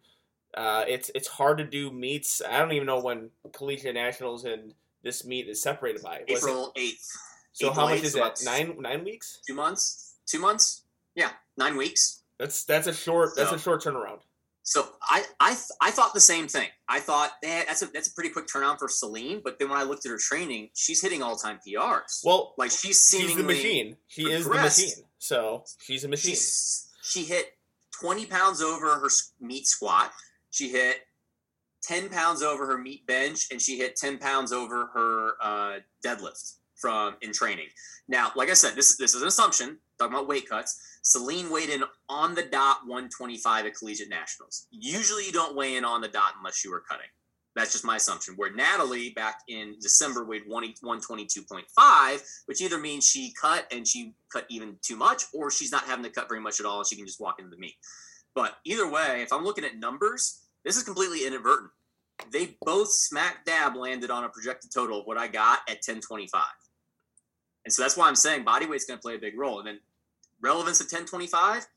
[0.56, 2.42] uh, it's it's hard to do meets.
[2.42, 6.22] I don't even know when collegiate nationals and this meet is separated by.
[6.28, 7.10] Was April eighth.
[7.54, 8.42] So April how much 8th, is that?
[8.44, 9.40] Nine nine weeks?
[9.48, 10.16] Two months?
[10.26, 10.84] Two months?
[11.16, 12.24] Yeah, nine weeks.
[12.38, 14.20] That's that's a short so, that's a short turnaround.
[14.64, 16.68] So I I I thought the same thing.
[16.88, 19.42] I thought eh, that's a that's a pretty quick turnaround for Celine.
[19.44, 22.22] But then when I looked at her training, she's hitting all time PRs.
[22.24, 23.98] Well, like she's seemingly she's the machine.
[24.08, 25.06] She is the machine.
[25.18, 26.32] So she's a machine.
[26.32, 27.48] She's, she hit
[28.00, 30.12] twenty pounds over her meet squat.
[30.52, 30.98] She hit
[31.82, 36.58] ten pounds over her meet bench, and she hit ten pounds over her uh, deadlift
[36.80, 37.68] from in training.
[38.08, 39.80] Now, like I said, this is this is an assumption.
[39.98, 44.68] Talking about weight cuts Celine weighed in on the dot 125 at collegiate nationals.
[44.72, 47.08] Usually you don't weigh in on the dot unless you were cutting.
[47.56, 48.36] That's just my assumption.
[48.38, 54.46] Where Natalie back in December weighed 122.5, which either means she cut and she cut
[54.50, 56.96] even too much, or she's not having to cut very much at all and she
[56.96, 57.76] can just walk into the meet.
[58.34, 61.72] But either way, if I'm looking at numbers, this is completely inadvertent.
[62.32, 66.42] They both smack dab landed on a projected total of what I got at 1025.
[67.66, 69.60] And so that's why I'm saying body weight's going to play a big role.
[69.60, 69.80] And then
[70.42, 71.68] relevance of 1025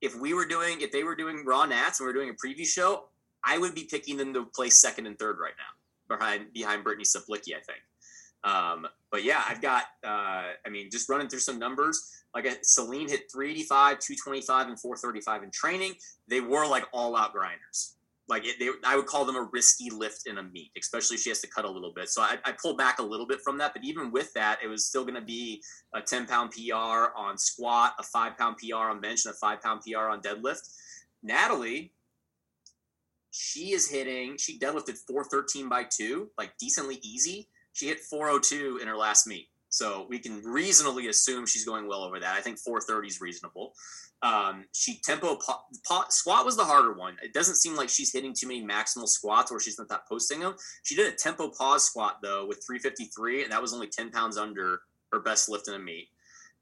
[0.00, 2.46] if we were doing if they were doing raw nats and we are doing a
[2.46, 3.04] preview show
[3.44, 7.04] i would be picking them to place second and third right now behind behind brittany
[7.04, 7.80] Saplicki, i think.
[8.44, 12.14] Um, but yeah i've got uh, i mean just running through some numbers.
[12.34, 15.94] Like celine hit 385 225 and 435 in training.
[16.28, 17.96] They were like all out grinders
[18.28, 21.22] like it, they, I would call them a risky lift in a meet, especially if
[21.22, 22.08] she has to cut a little bit.
[22.08, 24.68] So I, I pulled back a little bit from that, but even with that, it
[24.68, 25.62] was still going to be
[25.94, 29.62] a 10 pound PR on squat, a five pound PR on bench, and a five
[29.62, 30.68] pound PR on deadlift.
[31.22, 31.92] Natalie,
[33.30, 37.48] she is hitting, she deadlifted 413 by two, like decently easy.
[37.72, 39.48] She hit 402 in her last meet.
[39.70, 42.36] So we can reasonably assume she's going well over that.
[42.36, 43.74] I think 430 is reasonable.
[44.22, 45.38] Um, she tempo
[46.08, 47.16] squat was the harder one.
[47.22, 50.40] It doesn't seem like she's hitting too many maximal squats or she's not that posting
[50.40, 50.54] them.
[50.82, 54.36] She did a tempo pause squat though with 353, and that was only 10 pounds
[54.36, 54.80] under
[55.12, 56.08] her best lift in a meet.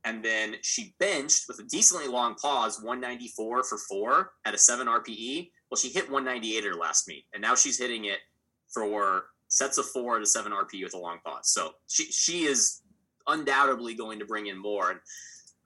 [0.04, 4.86] And then she benched with a decently long pause, 194 for four at a seven
[4.86, 5.50] RPE.
[5.70, 8.18] Well, she hit 198 at her last meet, and now she's hitting it
[8.72, 11.50] for sets of four at a seven RPE with a long pause.
[11.52, 12.82] So she she is
[13.26, 14.90] undoubtedly going to bring in more.
[14.90, 15.00] And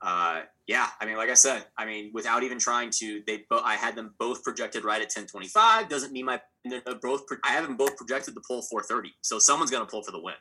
[0.03, 3.77] uh, yeah, I mean, like I said, I mean, without even trying to, they I
[3.77, 5.88] had them both projected right at 1025.
[5.88, 6.40] Doesn't mean my,
[7.03, 9.14] both, I have them both projected to pull 430.
[9.20, 10.35] So someone's going to pull for the win.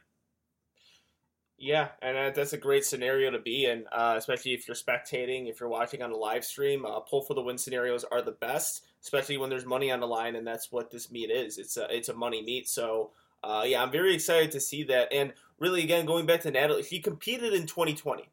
[1.62, 5.60] Yeah, and that's a great scenario to be in, uh, especially if you're spectating, if
[5.60, 6.86] you're watching on a live stream.
[6.86, 10.08] Uh, pull for the win scenarios are the best, especially when there's money on the
[10.08, 11.58] line, and that's what this meet is.
[11.58, 13.12] It's a it's a money meet, so
[13.44, 15.12] uh, yeah, I'm very excited to see that.
[15.12, 18.30] And really, again, going back to Natalie, she competed in 2020.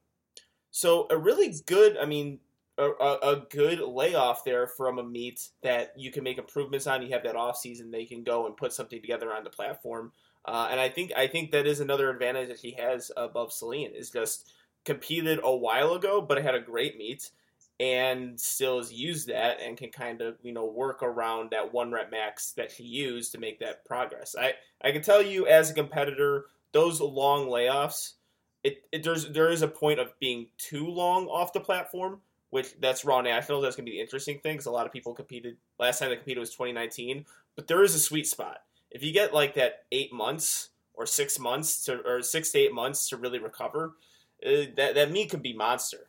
[0.71, 2.41] So a really good, I mean,
[2.79, 7.03] a, a, good layoff there from a meet that you can make improvements on.
[7.03, 10.13] You have that off season, they can go and put something together on the platform.
[10.45, 13.93] Uh, and I think I think that is another advantage that she has above Celine
[13.95, 14.53] is just
[14.85, 17.31] competed a while ago, but had a great meet
[17.79, 21.93] and still has used that and can kind of you know work around that one
[21.93, 24.35] rep max that she used to make that progress.
[24.39, 28.13] I I can tell you as a competitor, those long layoffs
[28.67, 32.75] it, it there's there is a point of being too long off the platform, which
[32.81, 33.63] that's Raw Nationals.
[33.63, 36.17] That's gonna be the interesting thing because a lot of people competed last time they
[36.17, 38.59] competed was 2019, but there is a sweet spot.
[38.91, 42.75] If you get like that eight months or six months to or six to eight
[42.75, 43.95] months to really recover,
[44.45, 46.09] uh, that that meet could be monster.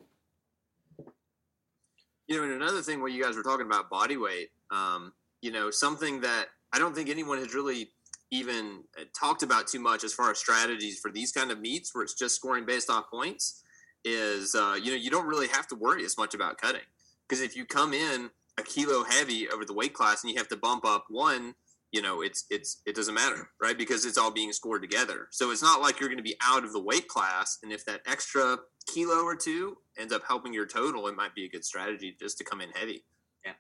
[2.28, 5.52] You know, and another thing where you guys were talking about body weight, um, you
[5.52, 7.92] know, something that I don't think anyone has really
[8.32, 11.94] even uh, talked about too much as far as strategies for these kind of meets
[11.94, 13.64] where it's just scoring based off points
[14.04, 16.82] is uh, you know you don't really have to worry as much about cutting.
[17.28, 20.48] Because if you come in a kilo heavy over the weight class and you have
[20.48, 21.54] to bump up one
[21.92, 23.78] you know it's it's it doesn't matter right?
[23.78, 25.28] Because it's all being scored together.
[25.32, 27.86] So it's not like you're going to be out of the weight class and if
[27.86, 28.58] that extra
[28.94, 32.38] kilo or two ends up helping your total it might be a good strategy just
[32.40, 33.04] to come in heavy.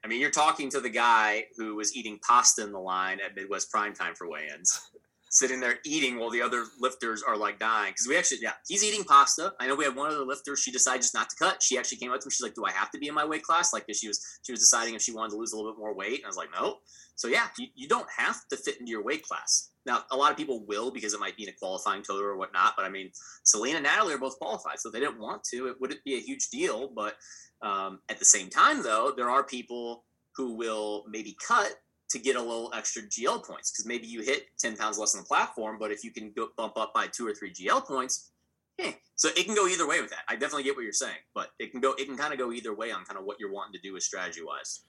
[0.03, 3.35] I mean, you're talking to the guy who was eating pasta in the line at
[3.35, 4.91] Midwest Prime Time for weigh-ins,
[5.29, 7.91] sitting there eating while the other lifters are like dying.
[7.91, 9.53] Because we actually, yeah, he's eating pasta.
[9.59, 10.55] I know we had one other lifter.
[10.55, 11.61] She decided just not to cut.
[11.61, 12.31] She actually came up to me.
[12.31, 14.51] She's like, "Do I have to be in my weight class?" Like, she was she
[14.51, 16.19] was deciding if she wanted to lose a little bit more weight.
[16.19, 16.77] And I was like, "No."
[17.17, 19.71] So yeah, you, you don't have to fit into your weight class.
[19.87, 22.37] Now, a lot of people will because it might be in a qualifying total or
[22.37, 22.73] whatnot.
[22.75, 23.09] But I mean,
[23.43, 26.15] Selena and Natalie are both qualified, so if they didn't want to, it wouldn't be
[26.15, 26.91] a huge deal.
[26.93, 27.15] But
[27.61, 30.03] um, at the same time, though, there are people
[30.35, 34.47] who will maybe cut to get a little extra GL points because maybe you hit
[34.59, 37.27] 10 pounds less on the platform, but if you can go, bump up by two
[37.27, 38.31] or three GL points,
[38.79, 38.93] eh.
[39.15, 40.21] so it can go either way with that.
[40.29, 42.51] I definitely get what you're saying, but it can go, it can kind of go
[42.51, 44.81] either way on kind of what you're wanting to do with strategy wise.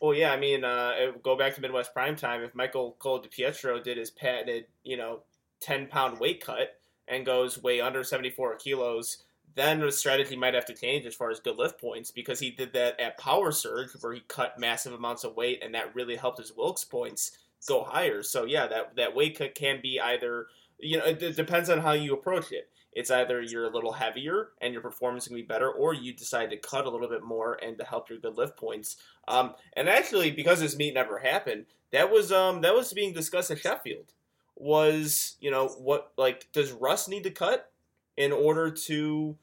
[0.00, 2.42] Well, yeah, I mean, uh, go back to Midwest Prime Time.
[2.42, 5.20] If Michael Cole DiPietro did his patented, you know,
[5.60, 10.64] 10 pound weight cut and goes way under 74 kilos, then the strategy might have
[10.66, 13.90] to change as far as good lift points because he did that at Power Surge
[14.00, 17.36] where he cut massive amounts of weight and that really helped his Wilks points
[17.66, 18.22] go higher.
[18.22, 20.46] So yeah, that that weight cut can be either
[20.78, 22.68] you know it, depends on how you approach it.
[22.92, 26.50] It's either you're a little heavier and your performance can be better, or you decide
[26.50, 28.96] to cut a little bit more and to help your good lift points.
[29.26, 33.50] Um, and actually, because this meet never happened, that was um, that was being discussed
[33.50, 34.12] at Sheffield.
[34.56, 37.70] Was you know what like does Russ need to cut
[38.16, 39.36] in order to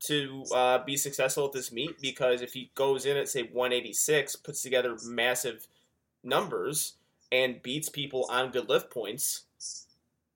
[0.00, 4.36] to uh, be successful at this meet because if he goes in at say 186,
[4.36, 5.66] puts together massive
[6.22, 6.94] numbers
[7.32, 9.44] and beats people on good lift points,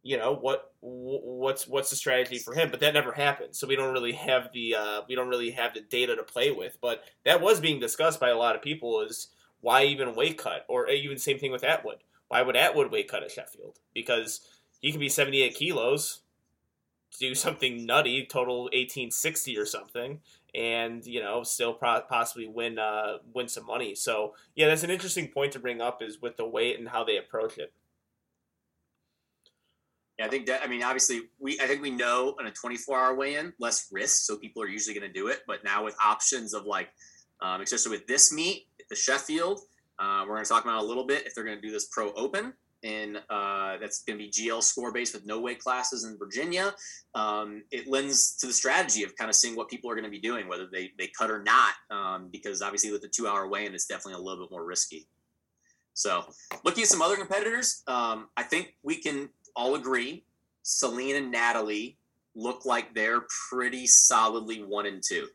[0.03, 2.70] you know what what's what's the strategy for him?
[2.70, 5.75] But that never happened, so we don't really have the uh, we don't really have
[5.75, 6.77] the data to play with.
[6.81, 9.29] But that was being discussed by a lot of people is
[9.61, 11.98] why even weight cut or even same thing with Atwood.
[12.29, 13.79] Why would Atwood weight cut at Sheffield?
[13.94, 14.40] Because
[14.81, 16.22] he can be 78 kilos
[17.18, 20.20] do something nutty, total 1860 or something,
[20.55, 23.94] and you know still pro- possibly win uh, win some money.
[23.94, 27.05] So yeah, that's an interesting point to bring up is with the weight and how
[27.05, 27.72] they approach it.
[30.18, 32.98] Yeah, I think that I mean obviously we I think we know on a 24
[32.98, 35.40] hour weigh in less risk, so people are usually going to do it.
[35.46, 36.88] But now with options of like,
[37.40, 39.61] um, especially with this meet, the Sheffield,
[39.98, 41.87] uh, we're going to talk about a little bit if they're going to do this
[41.87, 46.05] pro open in uh, that's going to be GL score based with no weight classes
[46.05, 46.75] in Virginia.
[47.14, 50.11] Um, it lends to the strategy of kind of seeing what people are going to
[50.11, 53.49] be doing, whether they, they cut or not, um, because obviously with the two hour
[53.49, 55.07] weigh in, it's definitely a little bit more risky.
[55.95, 56.25] So,
[56.64, 60.25] looking at some other competitors, um, I think we can all agree
[60.62, 61.99] Celine and Natalie
[62.35, 65.29] look like they're pretty solidly one and two.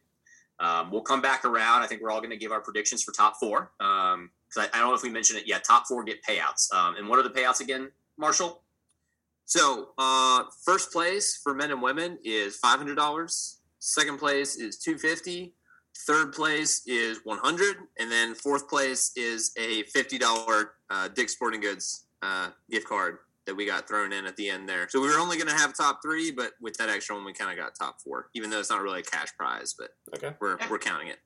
[0.60, 1.84] Um, we'll come back around.
[1.84, 3.72] I think we're all going to give our predictions for top four.
[3.80, 5.64] Um, because I, I, don't know if we mentioned it yet.
[5.64, 6.74] Top four get payouts.
[6.74, 8.64] Um, and what are the payouts again, Marshall?
[9.46, 13.60] So uh, first place for men and women is five hundred dollars.
[13.80, 15.54] Second place is two fifty.
[16.06, 21.34] Third place is one hundred, and then fourth place is a fifty dollar uh, Dick's
[21.34, 24.88] Sporting Goods uh, gift card that we got thrown in at the end there.
[24.90, 27.32] So we were only going to have top three, but with that extra one, we
[27.32, 30.36] kind of got top four, even though it's not really a cash prize, but okay.
[30.40, 31.18] we're we're counting it.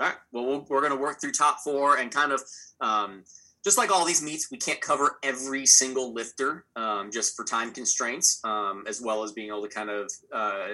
[0.00, 0.16] All right.
[0.32, 2.42] Well, we are going to work through top four and kind of
[2.80, 3.24] um,
[3.64, 7.72] just like all these meets, we can't cover every single lifter um, just for time
[7.72, 10.68] constraints, um, as well as being able to kind of uh,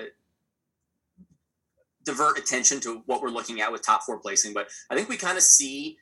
[2.05, 4.53] divert attention to what we're looking at with top four placing.
[4.53, 5.97] But I think we kind of see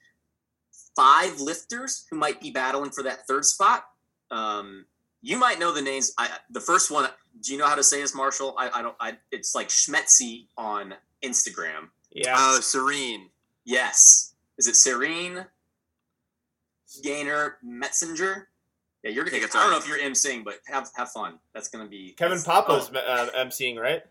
[0.96, 3.85] five lifters who might be battling for that third spot.
[4.30, 4.87] Um,
[5.22, 6.12] you might know the names.
[6.18, 7.08] I, the first one,
[7.40, 8.56] do you know how to say this, Marshall?
[8.58, 8.96] I, I don't.
[9.00, 11.90] I, it's like Schmetzi on Instagram.
[12.12, 12.35] Yeah.
[12.37, 13.31] Oh, Serene.
[13.64, 14.35] Yes.
[14.59, 15.46] Is it Serene?
[17.03, 18.44] Gainer Metzinger?
[19.03, 19.27] Yeah, you're.
[19.27, 21.38] I, I don't know if you're emceeing, but have have fun.
[21.55, 22.98] That's gonna be Kevin Papa's oh.
[22.98, 24.03] uh, emceeing, right?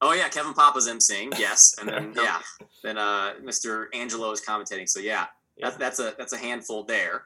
[0.00, 1.36] Oh yeah, Kevin Papa's emceeing.
[1.38, 2.40] Yes, and then yeah,
[2.82, 3.86] then uh, Mr.
[3.92, 4.88] Angelo is commentating.
[4.88, 5.70] So yeah, yeah.
[5.70, 7.24] That, that's a that's a handful there.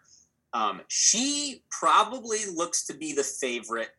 [0.52, 3.90] Um, she probably looks to be the favorite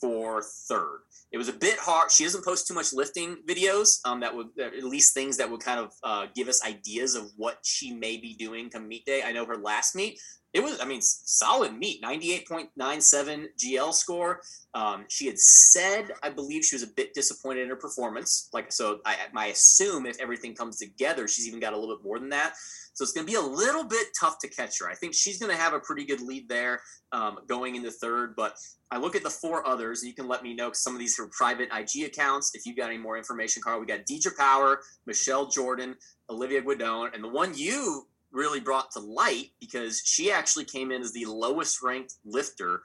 [0.00, 2.10] for third it was a bit hard.
[2.10, 3.98] She doesn't post too much lifting videos.
[4.04, 7.30] Um, that would at least things that would kind of uh, give us ideas of
[7.36, 9.22] what she may be doing come meet day.
[9.24, 10.18] I know her last meet,
[10.54, 14.40] it was, I mean, solid meet, ninety eight point nine seven GL score.
[14.72, 18.48] Um, she had said, I believe she was a bit disappointed in her performance.
[18.52, 22.04] Like, so I, I assume if everything comes together, she's even got a little bit
[22.04, 22.54] more than that.
[22.98, 24.90] So it's going to be a little bit tough to catch her.
[24.90, 26.80] I think she's going to have a pretty good lead there
[27.12, 28.34] um, going into third.
[28.34, 28.56] But
[28.90, 30.02] I look at the four others.
[30.02, 32.56] You can let me know some of these are private IG accounts.
[32.56, 35.94] If you've got any more information, Carl, we got Deidre Power, Michelle Jordan,
[36.28, 41.00] Olivia Guidon, and the one you really brought to light because she actually came in
[41.00, 42.80] as the lowest ranked lifter,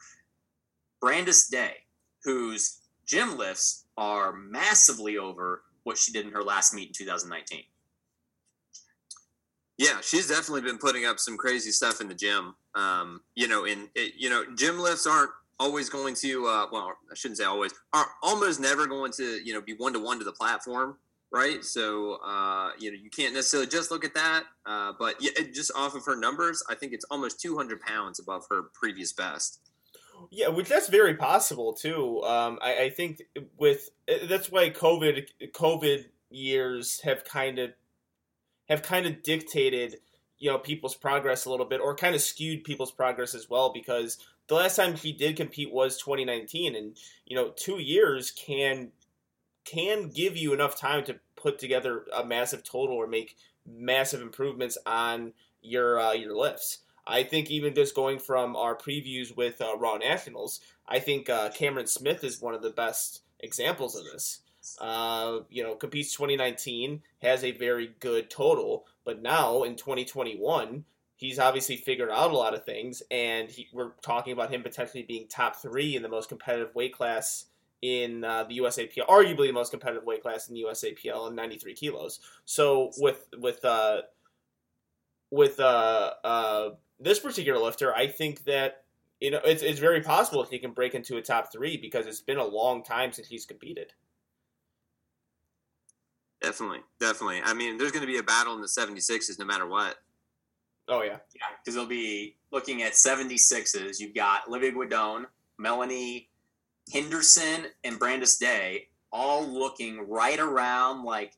[1.02, 1.73] Brandis Day,
[2.23, 7.64] whose gym lifts are massively over what she did in her last meet in 2019.
[9.78, 12.55] Yeah, she's definitely been putting up some crazy stuff in the gym.
[12.76, 16.45] Um, you know, in it, you know, gym lifts aren't always going to.
[16.45, 17.74] Uh, well, I shouldn't say always.
[17.91, 20.97] Are almost never going to you know be one to one to the platform,
[21.32, 21.63] right?
[21.63, 24.43] So uh, you know you can't necessarily just look at that.
[24.65, 28.45] Uh, but yeah, just off of her numbers, I think it's almost 200 pounds above
[28.49, 29.59] her previous best.
[30.32, 32.21] Yeah, which that's very possible too.
[32.24, 33.24] Um, I, I think
[33.57, 33.89] with
[34.30, 37.71] that's why COVID COVID years have kind of
[38.70, 39.97] have kind of dictated
[40.39, 43.72] you know people's progress a little bit, or kind of skewed people's progress as well
[43.74, 48.91] because the last time he did compete was 2019, and you know two years can
[49.66, 54.78] can give you enough time to put together a massive total or make massive improvements
[54.86, 56.80] on your uh, your lifts.
[57.05, 61.49] I think even just going from our previews with uh, Raw Nationals, I think uh,
[61.49, 64.39] Cameron Smith is one of the best examples of this.
[64.80, 70.86] Uh, you know, competes 2019, has a very good total, but now in 2021,
[71.16, 75.03] he's obviously figured out a lot of things, and he, we're talking about him potentially
[75.03, 77.45] being top three in the most competitive weight class
[77.82, 81.74] in uh, the USAPL, arguably the most competitive weight class in the USAPL, in 93
[81.74, 82.20] kilos.
[82.45, 84.03] So with with uh,
[85.32, 88.86] with uh, uh, this particular lifter, I think that
[89.20, 92.22] you know it's it's very possible he can break into a top three because it's
[92.22, 93.91] been a long time since he's competed.
[96.44, 97.41] Definitely, definitely.
[97.44, 99.96] I mean, there's going to be a battle in the 76s no matter what.
[100.89, 104.00] Oh yeah, yeah, because they'll be looking at 76s.
[104.00, 105.28] You've got Olivia Guidon,
[105.58, 106.28] Melanie
[106.91, 111.38] Henderson and Brandis Day all looking right around like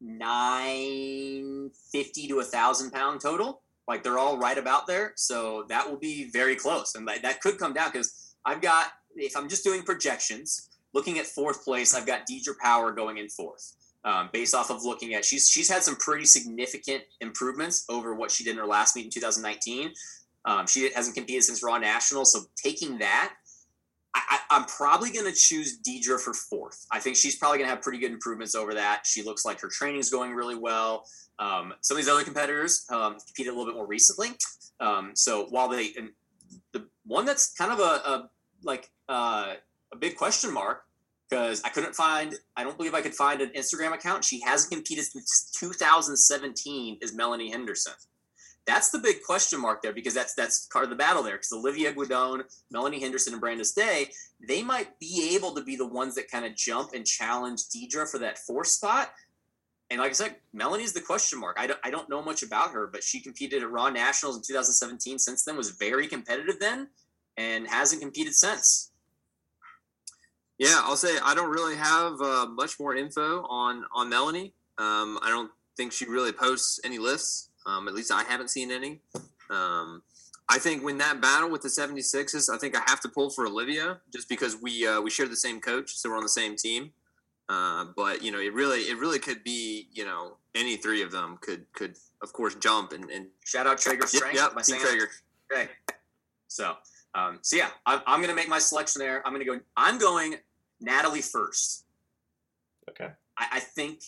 [0.00, 3.62] 950 to a thousand pound total.
[3.88, 5.14] Like they're all right about there.
[5.16, 6.94] So that will be very close.
[6.94, 11.26] And that could come down because I've got, if I'm just doing projections, looking at
[11.26, 13.74] fourth place, I've got Deidre Power going in fourth.
[14.06, 18.30] Um, based off of looking at she's she's had some pretty significant improvements over what
[18.30, 19.92] she did in her last meet in 2019.
[20.44, 23.32] Um, she hasn't competed since Raw National, so taking that
[24.16, 26.86] I, am probably going to choose Deidre for fourth.
[26.90, 29.02] I think she's probably going to have pretty good improvements over that.
[29.04, 31.04] She looks like her training is going really well.
[31.38, 34.28] Um, some of these other competitors um, competed a little bit more recently.
[34.80, 36.10] Um, so while they, and
[36.72, 38.30] the one that's kind of a, a
[38.62, 39.54] like uh,
[39.92, 40.82] a big question mark
[41.28, 44.24] because I couldn't find, I don't believe I could find an Instagram account.
[44.24, 46.98] She hasn't competed since 2017.
[47.00, 47.94] Is Melanie Henderson?
[48.66, 51.34] That's the big question mark there because that's that's part of the battle there.
[51.34, 54.10] Because Olivia Guidon, Melanie Henderson, and Brandis Day,
[54.46, 58.10] they might be able to be the ones that kind of jump and challenge Deidre
[58.10, 59.12] for that fourth spot.
[59.88, 61.56] And like I said, Melanie's the question mark.
[61.60, 64.42] I don't, I don't know much about her, but she competed at Raw Nationals in
[64.42, 65.20] 2017.
[65.20, 66.88] Since then, was very competitive then,
[67.36, 68.90] and hasn't competed since.
[70.58, 74.54] Yeah, I'll say I don't really have uh, much more info on on Melanie.
[74.78, 77.50] Um, I don't think she really posts any lists.
[77.66, 79.00] Um, at least I haven't seen any.
[79.50, 80.02] Um,
[80.48, 83.46] I think when that battle with the 76s, I think I have to pull for
[83.46, 86.56] Olivia just because we uh, we share the same coach, so we're on the same
[86.56, 86.92] team.
[87.48, 91.10] Uh, but you know, it really it really could be you know any three of
[91.10, 94.36] them could could of course jump and, and shout out Traeger Strength.
[94.36, 95.08] Yep, yep Team Traeger.
[95.52, 95.68] Okay,
[96.48, 96.76] so
[97.16, 99.26] um, so yeah, I'm, I'm going to make my selection there.
[99.26, 99.60] I'm going to go.
[99.76, 100.36] I'm going
[100.80, 101.86] Natalie first.
[102.90, 103.08] Okay.
[103.38, 104.00] I, I think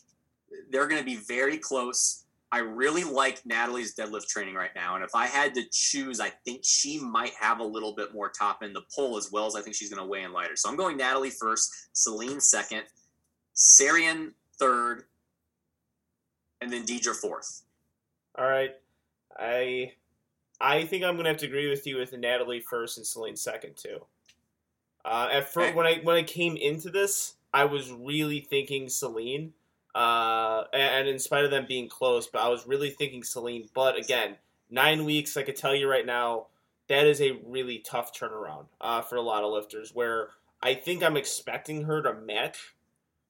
[0.70, 2.24] they're going to be very close.
[2.52, 4.94] I really like Natalie's deadlift training right now.
[4.94, 8.28] And if I had to choose, I think she might have a little bit more
[8.30, 10.56] top in the pull as well as I think she's going to weigh in lighter.
[10.56, 12.82] So I'm going Natalie first, Celine second,
[13.54, 15.04] Sarian third,
[16.61, 17.62] and then Deidre fourth.
[18.38, 18.74] All right.
[19.38, 19.92] I
[20.61, 23.76] I think I'm gonna have to agree with you with Natalie first and Celine second
[23.76, 24.04] too.
[25.04, 29.52] Uh, at first, when I when I came into this, I was really thinking Celine
[29.94, 33.68] uh, and in spite of them being close, but I was really thinking Celine.
[33.74, 34.36] But again,
[34.70, 36.46] nine weeks, I could tell you right now,
[36.88, 39.94] that is a really tough turnaround uh, for a lot of lifters.
[39.94, 40.30] Where
[40.62, 42.74] I think I'm expecting her to match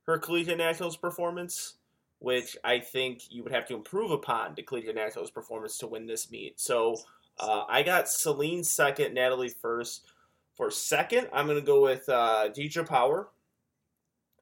[0.07, 1.74] her collegiate nationals performance,
[2.18, 6.07] which I think you would have to improve upon the collegiate nationals performance to win
[6.07, 6.59] this meet.
[6.61, 6.97] So
[7.41, 10.03] uh, I got Celine second, Natalie first.
[10.57, 13.28] For second, I'm going to go with uh, Deidre Power.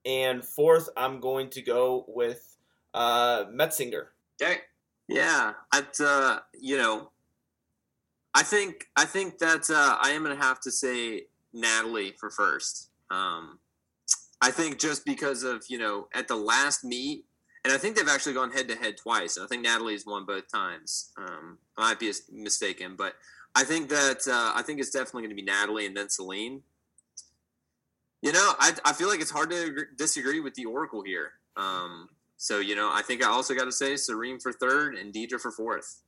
[0.04, 2.56] And fourth, I'm going to go with
[2.94, 4.06] uh, Metzinger.
[4.40, 4.60] Okay.
[5.08, 7.10] Yeah, at uh, you know,
[8.34, 12.28] I think I think that uh, I am going to have to say Natalie for
[12.28, 12.90] first.
[13.10, 13.60] Um,
[14.40, 17.24] I think just because of you know at the last meet,
[17.66, 19.36] and I think they've actually gone head to head twice.
[19.36, 21.10] And I think Natalie's won both times.
[21.18, 23.14] Um, I might be mistaken, but
[23.56, 26.62] I think that uh, I think it's definitely going to be Natalie and then Celine.
[28.22, 31.32] You know, I, I feel like it's hard to disagree with the Oracle here.
[31.56, 35.12] Um, so, you know, I think I also got to say Serene for third and
[35.12, 36.02] Deidre for fourth.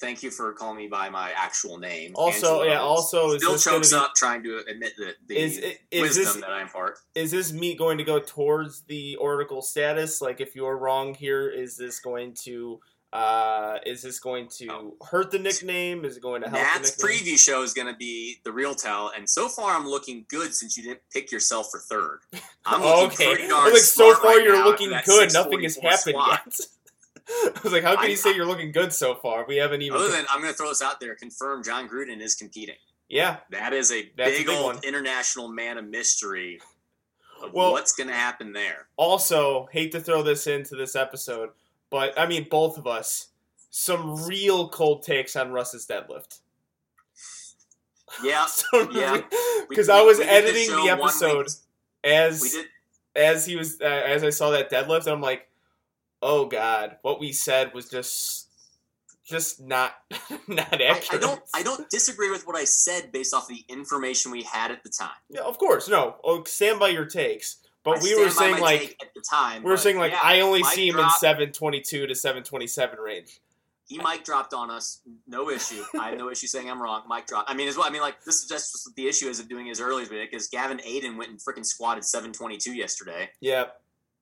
[0.00, 2.12] Thank you for calling me by my actual name.
[2.14, 2.80] Also, Angela yeah.
[2.80, 5.58] Also, still chokes be, up trying to admit the, the is,
[5.90, 6.98] is wisdom this, that I'm part.
[7.16, 10.20] Is this meet going to go towards the Oracle status?
[10.20, 12.80] Like, if you're wrong here, is this going to
[13.10, 14.96] uh, is this going to oh.
[15.10, 16.04] hurt the nickname?
[16.04, 16.62] Is it going to help?
[16.62, 20.26] Nat's preview show is going to be the real tell, and so far I'm looking
[20.28, 22.20] good since you didn't pick yourself for third.
[22.66, 23.34] I'm looking okay.
[23.34, 25.32] pretty darn like so far right you're looking good.
[25.32, 26.42] Nothing has happened slot.
[26.46, 26.66] yet.
[27.30, 29.44] I was like, how can I- you say you're looking good so far?
[29.46, 29.98] We haven't even.
[29.98, 32.76] Other than I'm going to throw this out there, confirm John Gruden is competing.
[33.08, 34.84] yeah, That is a big, big old one.
[34.84, 36.60] international man of mystery
[37.42, 38.88] of Well- what's going to happen there.
[38.96, 41.50] also hate to throw this into this episode,
[41.90, 43.28] but I mean both of us
[43.70, 46.38] some real cold takes on Russ's deadlift.
[48.24, 48.46] Yeah,
[48.92, 49.20] Yeah.
[49.68, 51.48] Because I was editing the episode
[52.02, 52.66] as We did.
[53.14, 55.48] as he was uh, as I saw that deadlift, and I'm like,
[56.22, 58.48] oh god, what we said was just
[59.28, 59.94] just not
[60.48, 61.22] not I, accurate.
[61.22, 61.40] I don't.
[61.54, 64.88] I don't disagree with what I said based off the information we had at the
[64.88, 65.10] time.
[65.28, 66.16] Yeah, of course, no.
[66.24, 67.58] Oh, stand by your takes.
[67.84, 69.62] But I we were saying like at the time.
[69.62, 72.14] we were saying like yeah, I only Mike see him in seven twenty two to
[72.14, 73.40] seven twenty seven range.
[73.86, 75.82] He Mike dropped on us, no issue.
[75.98, 77.04] I have no issue saying I'm wrong.
[77.08, 77.50] Mike dropped.
[77.50, 77.86] I mean, as well.
[77.86, 80.10] I mean, like this is just what the issue is of doing as early as
[80.10, 83.30] we did because Gavin Adin went and freaking squatted 722 yesterday.
[83.40, 83.66] Yeah,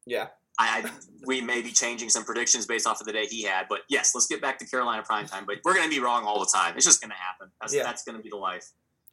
[0.04, 0.28] yeah.
[0.58, 0.90] I, I
[1.26, 4.12] we may be changing some predictions based off of the day he had, but yes,
[4.14, 5.44] let's get back to Carolina prime time.
[5.46, 6.74] But we're going to be wrong all the time.
[6.76, 7.50] It's just going to happen.
[7.60, 7.82] That's Yeah.
[7.82, 8.66] that's going to be the life.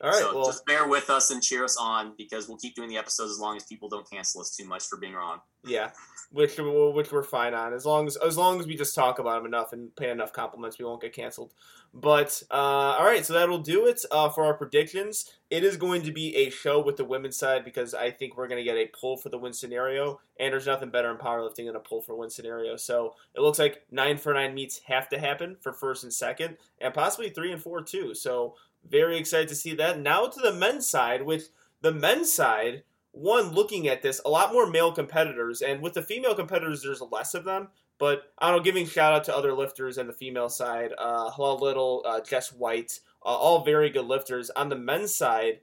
[0.03, 0.19] All right.
[0.19, 2.97] so well, just bear with us and cheer us on because we'll keep doing the
[2.97, 5.39] episodes as long as people don't cancel us too much for being wrong.
[5.65, 5.91] yeah.
[6.31, 9.37] Which which we're fine on as long as as long as we just talk about
[9.37, 11.53] them enough and pay enough compliments, we won't get canceled.
[11.93, 15.31] But uh, all right, so that'll do it uh, for our predictions.
[15.51, 18.47] It is going to be a show with the women's side because I think we're
[18.47, 21.67] going to get a pull for the win scenario, and there's nothing better in powerlifting
[21.67, 22.77] than a pull for win scenario.
[22.77, 26.57] So it looks like nine for nine meets have to happen for first and second,
[26.81, 28.15] and possibly three and four too.
[28.15, 28.55] So
[28.87, 29.99] very excited to see that.
[29.99, 31.49] Now to the men's side, with
[31.81, 36.01] the men's side one looking at this a lot more male competitors and with the
[36.01, 37.67] female competitors there's less of them
[37.99, 41.29] but i don't know giving shout out to other lifters on the female side uh
[41.29, 44.49] Halal little uh, jess white uh, all very good lifters.
[44.51, 45.59] On the men's side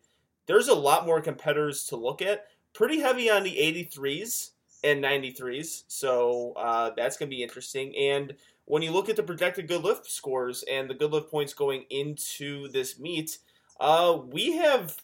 [0.46, 2.46] there's a lot more competitors to look at.
[2.72, 4.50] Pretty heavy on the 83s
[4.82, 7.94] and 93s so uh, that's going to be interesting.
[7.96, 8.34] And
[8.70, 11.84] when you look at the projected good lift scores and the good lift points going
[11.90, 13.38] into this meet
[13.80, 14.96] uh, we have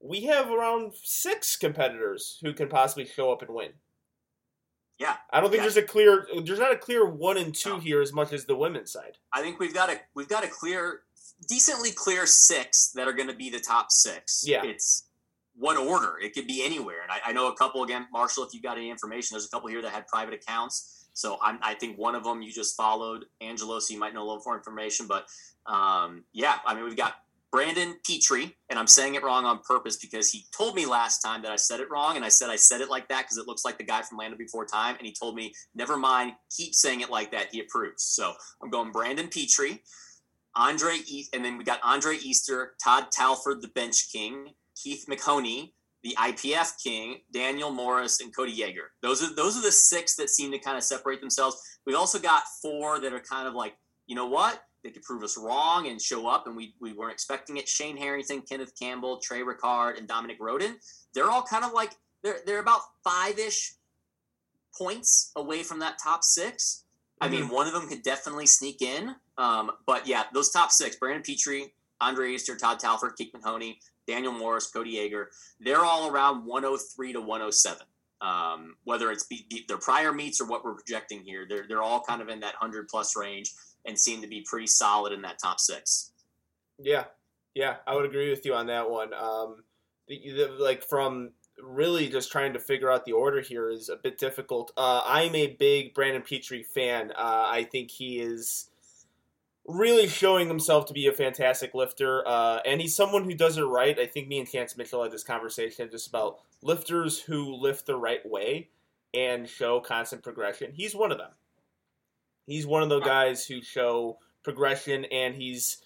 [0.00, 3.70] we have around six competitors who can possibly show up and win.
[4.98, 5.16] Yeah.
[5.32, 5.62] I don't think Yeah.
[5.62, 7.78] there's a clear there's not a clear one and two No.
[7.78, 9.18] here as much as the women's side.
[9.32, 11.02] I think we've got a we've got a clear,
[11.48, 14.44] decently clear six that are going to be the top six.
[14.46, 14.64] Yeah.
[14.64, 15.08] it's
[15.54, 16.18] what order?
[16.22, 17.02] It could be anywhere.
[17.02, 18.44] And I, I know a couple again, Marshall.
[18.44, 21.01] If you got any information, there's a couple here that had private accounts.
[21.14, 23.78] So I'm, I think one of them you just followed, Angelo.
[23.78, 25.06] So you might know a little more information.
[25.06, 25.26] But
[25.66, 27.14] um, yeah, I mean we've got
[27.52, 31.42] Brandon Petrie, and I'm saying it wrong on purpose because he told me last time
[31.42, 33.46] that I said it wrong, and I said I said it like that because it
[33.46, 36.74] looks like the guy from Land Before Time, and he told me never mind, keep
[36.74, 37.48] saying it like that.
[37.52, 38.04] He approves.
[38.04, 38.32] So
[38.62, 39.82] I'm going Brandon Petrie,
[40.56, 45.74] Andre, e- and then we got Andre Easter, Todd Talford, the bench king, Keith Mahoney,
[46.02, 48.90] the IPF king, Daniel Morris, and Cody Yeager.
[49.02, 51.56] Those are those are the six that seem to kind of separate themselves.
[51.86, 53.74] We've also got four that are kind of like,
[54.06, 54.62] you know what?
[54.82, 57.68] They could prove us wrong and show up, and we, we weren't expecting it.
[57.68, 60.76] Shane Harrington, Kenneth Campbell, Trey Ricard, and Dominic Roden.
[61.14, 61.92] They're all kind of like
[62.24, 63.74] they're they're about five ish
[64.76, 66.84] points away from that top six.
[67.20, 69.14] I mean, one of them could definitely sneak in.
[69.38, 74.32] Um, but yeah, those top six: Brandon Petrie, Andre Easter, Todd Talford, Keith Mahoney, Daniel
[74.32, 75.26] Morris, Cody Yeager.
[75.60, 77.86] They're all around 103 to 107.
[78.20, 81.82] Um, whether it's be, be, their prior meets or what we're projecting here, they're they're
[81.82, 83.52] all kind of in that hundred plus range
[83.84, 86.12] and seem to be pretty solid in that top six.
[86.78, 87.04] Yeah,
[87.54, 89.12] yeah, I would agree with you on that one.
[89.12, 89.64] Um,
[90.06, 91.30] the, the, like from
[91.60, 94.72] really just trying to figure out the order here is a bit difficult.
[94.76, 97.10] Uh, I'm a big Brandon Petrie fan.
[97.12, 98.70] Uh, I think he is
[99.66, 103.62] really showing himself to be a fantastic lifter, uh, and he's someone who does it
[103.62, 103.98] right.
[103.98, 107.96] I think me and Chance Mitchell had this conversation just about lifters who lift the
[107.96, 108.68] right way
[109.14, 110.72] and show constant progression.
[110.72, 111.30] He's one of them.
[112.46, 115.78] He's one of the guys who show progression, and he's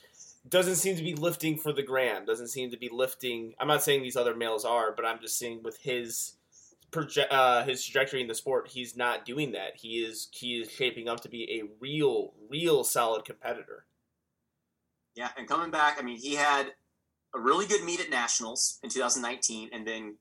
[0.48, 2.24] doesn't seem to be lifting for the gram.
[2.24, 3.54] Doesn't seem to be lifting.
[3.58, 6.34] I'm not saying these other males are, but I'm just saying with his
[6.90, 9.76] proje- uh, his trajectory in the sport, he's not doing that.
[9.76, 13.86] He is he is shaping up to be a real, real solid competitor.
[15.14, 16.72] Yeah, and coming back, I mean, he had
[17.34, 20.16] a really good meet at nationals in 2019, and then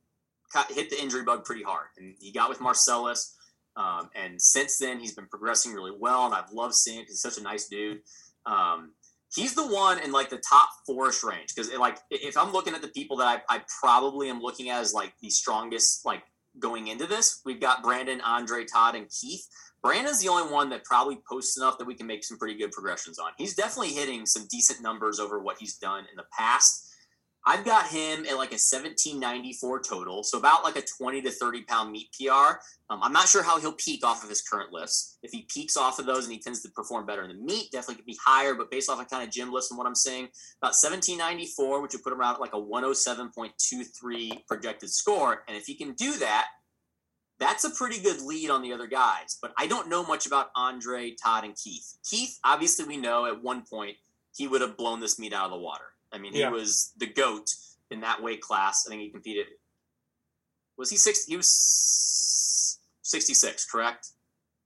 [0.69, 1.87] hit the injury bug pretty hard.
[1.97, 3.35] And he got with Marcellus,
[3.75, 7.37] um, and since then he's been progressing really well, and I've loved seeing He's such
[7.37, 8.01] a nice dude.
[8.45, 8.93] Um,
[9.35, 12.81] he's the one in like the top fourish range because like if I'm looking at
[12.81, 16.23] the people that I, I probably am looking at as like the strongest like
[16.59, 19.47] going into this, we've got Brandon, Andre, Todd, and Keith.
[19.81, 22.71] Brandon's the only one that probably posts enough that we can make some pretty good
[22.71, 23.31] progressions on.
[23.37, 26.84] He's definitely hitting some decent numbers over what he's done in the past.
[27.47, 31.61] I've got him at like a 1794 total, so about like a 20 to 30
[31.63, 32.57] pound meet PR.
[32.89, 35.19] Um, I'm not sure how he'll peak off of his current lifts.
[35.21, 37.71] If he peaks off of those and he tends to perform better in the meet,
[37.71, 38.55] definitely could be higher.
[38.55, 40.29] But based off of kind of gym lifts and what I'm saying,
[40.59, 45.43] about 1794, which would put him around like a 107.23 projected score.
[45.47, 46.47] And if he can do that,
[47.39, 49.37] that's a pretty good lead on the other guys.
[49.39, 51.97] But I don't know much about Andre, Todd, and Keith.
[52.09, 53.97] Keith, obviously, we know at one point
[54.35, 55.94] he would have blown this meet out of the water.
[56.15, 56.47] I mean, yeah.
[56.47, 57.53] he was the goat
[57.91, 58.85] in that weight class.
[58.87, 59.47] I think he competed.
[60.77, 61.25] Was he six?
[61.25, 64.07] He was sixty-six, correct?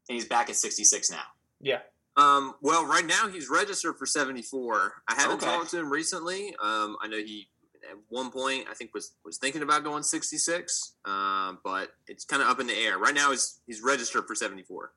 [0.08, 1.26] And he's back at sixty-six now.
[1.60, 1.80] Yeah.
[2.16, 4.94] Um, well, right now he's registered for seventy-four.
[5.08, 5.48] I haven't okay.
[5.48, 6.56] talked to him recently.
[6.62, 7.50] Um, I know he
[7.90, 12.42] at one point I think was was thinking about going sixty-six, uh, but it's kind
[12.42, 12.98] of up in the air.
[12.98, 14.92] Right now he's he's registered for seventy-four.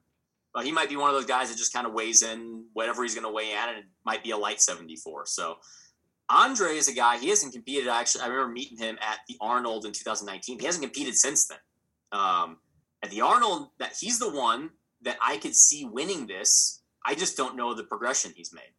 [0.55, 3.03] But he might be one of those guys that just kind of weighs in whatever
[3.03, 5.25] he's going to weigh in, and it might be a light seventy-four.
[5.27, 5.57] So
[6.33, 7.89] Andre is a guy, he hasn't competed.
[7.89, 10.59] I Actually, I remember meeting him at the Arnold in 2019.
[10.59, 11.59] He hasn't competed since then.
[12.13, 12.59] Um,
[13.03, 14.71] at the Arnold, that he's the one
[15.03, 16.83] that I could see winning this.
[17.05, 18.73] I just don't know the progression he's made.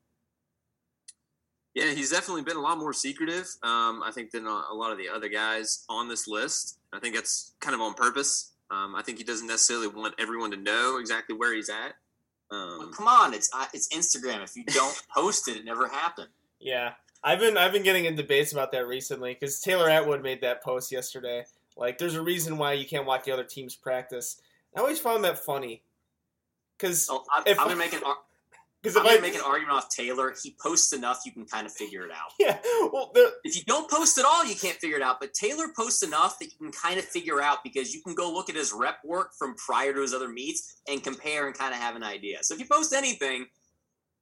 [1.75, 4.97] Yeah, he's definitely been a lot more secretive, um, I think, than a lot of
[4.97, 6.77] the other guys on this list.
[6.93, 8.53] I think that's kind of on purpose.
[8.69, 11.93] Um, I think he doesn't necessarily want everyone to know exactly where he's at.
[12.51, 14.43] Um, well, come on, it's uh, it's Instagram.
[14.43, 16.29] If you don't post it, it never happened.
[16.59, 16.93] Yeah,
[17.23, 20.63] I've been I've been getting in debates about that recently because Taylor Atwood made that
[20.63, 21.45] post yesterday.
[21.75, 24.41] Like, there's a reason why you can't watch the other teams practice.
[24.75, 25.83] I always found that funny
[26.77, 28.01] because oh, I'm, I'm gonna make an
[28.81, 30.33] because I'm gonna make an argument off Taylor.
[30.43, 32.31] He posts enough, you can kind of figure it out.
[32.39, 32.57] Yeah.
[32.91, 35.21] Well, the, if you don't post at all, you can't figure it out.
[35.21, 38.31] But Taylor posts enough that you can kind of figure out because you can go
[38.31, 41.73] look at his rep work from prior to his other meets and compare and kind
[41.73, 42.39] of have an idea.
[42.41, 43.45] So if you post anything,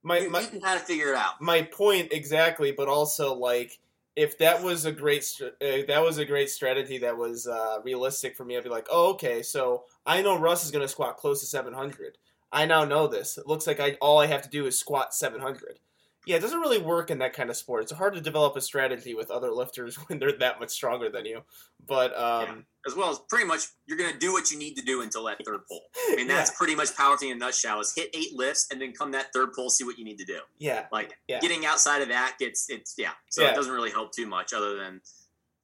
[0.02, 1.40] my, you, my, you can kind of figure it out.
[1.40, 3.78] My point exactly, but also like
[4.16, 8.36] if that was a great uh, that was a great strategy that was uh, realistic
[8.36, 11.16] for me, I'd be like, oh okay, so I know Russ is going to squat
[11.16, 12.18] close to 700.
[12.52, 13.38] I now know this.
[13.38, 15.78] It looks like I all I have to do is squat 700
[16.24, 17.82] yeah, it doesn't really work in that kind of sport.
[17.82, 21.26] It's hard to develop a strategy with other lifters when they're that much stronger than
[21.26, 21.42] you.
[21.86, 22.54] But um, yeah.
[22.86, 25.24] as well as pretty much you're going to do what you need to do until
[25.24, 25.82] that third pull.
[26.10, 26.56] I mean, that's yeah.
[26.56, 27.80] pretty much powerlifting in a nutshell.
[27.80, 30.24] Is hit eight lifts and then come that third pull, see what you need to
[30.24, 30.38] do.
[30.58, 31.40] Yeah, like yeah.
[31.40, 33.12] getting outside of that gets it's yeah.
[33.30, 35.00] So it doesn't really help too much, other than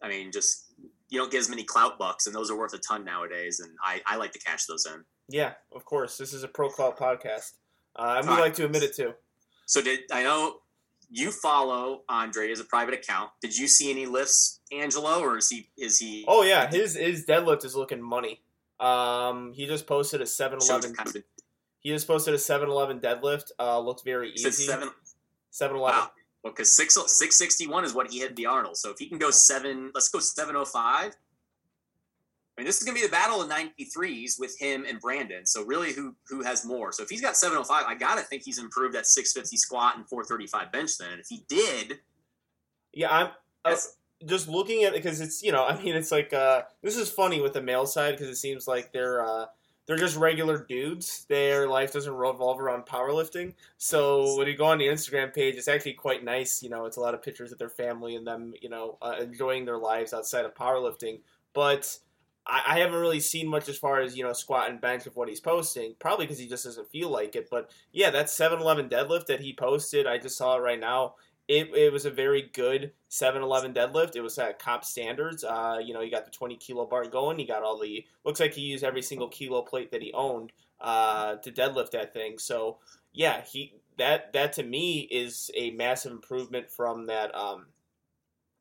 [0.03, 0.67] I mean, just
[1.09, 3.61] you don't get as many clout bucks, and those are worth a ton nowadays.
[3.61, 5.05] And I I like to cash those in.
[5.29, 6.17] Yeah, of course.
[6.17, 7.53] This is a pro clout podcast.
[7.95, 9.13] Uh, and we like to admit it too.
[9.69, 10.61] So did I know
[11.11, 13.31] you follow Andre as a private account?
[13.43, 16.25] Did you see any lifts, Angelo, or is he is he?
[16.27, 18.41] Oh yeah, his his deadlift is looking money.
[18.81, 20.95] Um, he just posted a seven eleven.
[21.81, 23.51] He just posted a seven eleven deadlift.
[23.61, 24.51] Uh, looked very easy.
[24.51, 24.89] Seven
[25.51, 26.01] seven eleven.
[26.01, 26.11] Wow.
[26.43, 28.79] Well, because six six sixty one is what he hit the Arnold.
[28.79, 31.15] So if he can go seven, let's go seven oh five.
[32.59, 35.47] I mean, this is going to be the battle of 93s with him and Brandon.
[35.47, 36.91] So really, who who has more?
[36.91, 40.09] So if he's got 705, I got to think he's improved at 650 squat and
[40.09, 41.13] 435 bench then.
[41.13, 42.01] And if he did,
[42.93, 43.29] yeah, I'm
[43.65, 43.77] uh,
[44.27, 47.09] just looking at it because it's you know, I mean, it's like uh, this is
[47.09, 49.47] funny with the male side because it seems like they're uh,
[49.87, 51.27] they're just regular dudes.
[51.29, 53.55] Their life doesn't revolve around powerlifting.
[53.77, 56.61] So when you go on the Instagram page, it's actually quite nice.
[56.61, 59.15] You know, it's a lot of pictures of their family and them, you know, uh,
[59.21, 61.21] enjoying their lives outside of powerlifting,
[61.55, 62.01] but
[62.49, 65.17] I, I haven't really seen much as far as you know squat and bench of
[65.17, 65.95] what he's posting.
[65.99, 67.49] Probably because he just doesn't feel like it.
[67.51, 71.15] But yeah, that 7-Eleven deadlift that he posted, I just saw it right now.
[71.47, 74.17] It, it was a very good 7-Eleven deadlift.
[74.17, 75.45] It was at comp standards.
[75.45, 77.39] Uh, you know, you got the 20 kilo bar going.
[77.39, 80.53] You got all the looks like he used every single kilo plate that he owned
[80.81, 82.39] uh, to deadlift that thing.
[82.39, 82.79] So
[83.13, 87.67] yeah, he that that to me is a massive improvement from that um,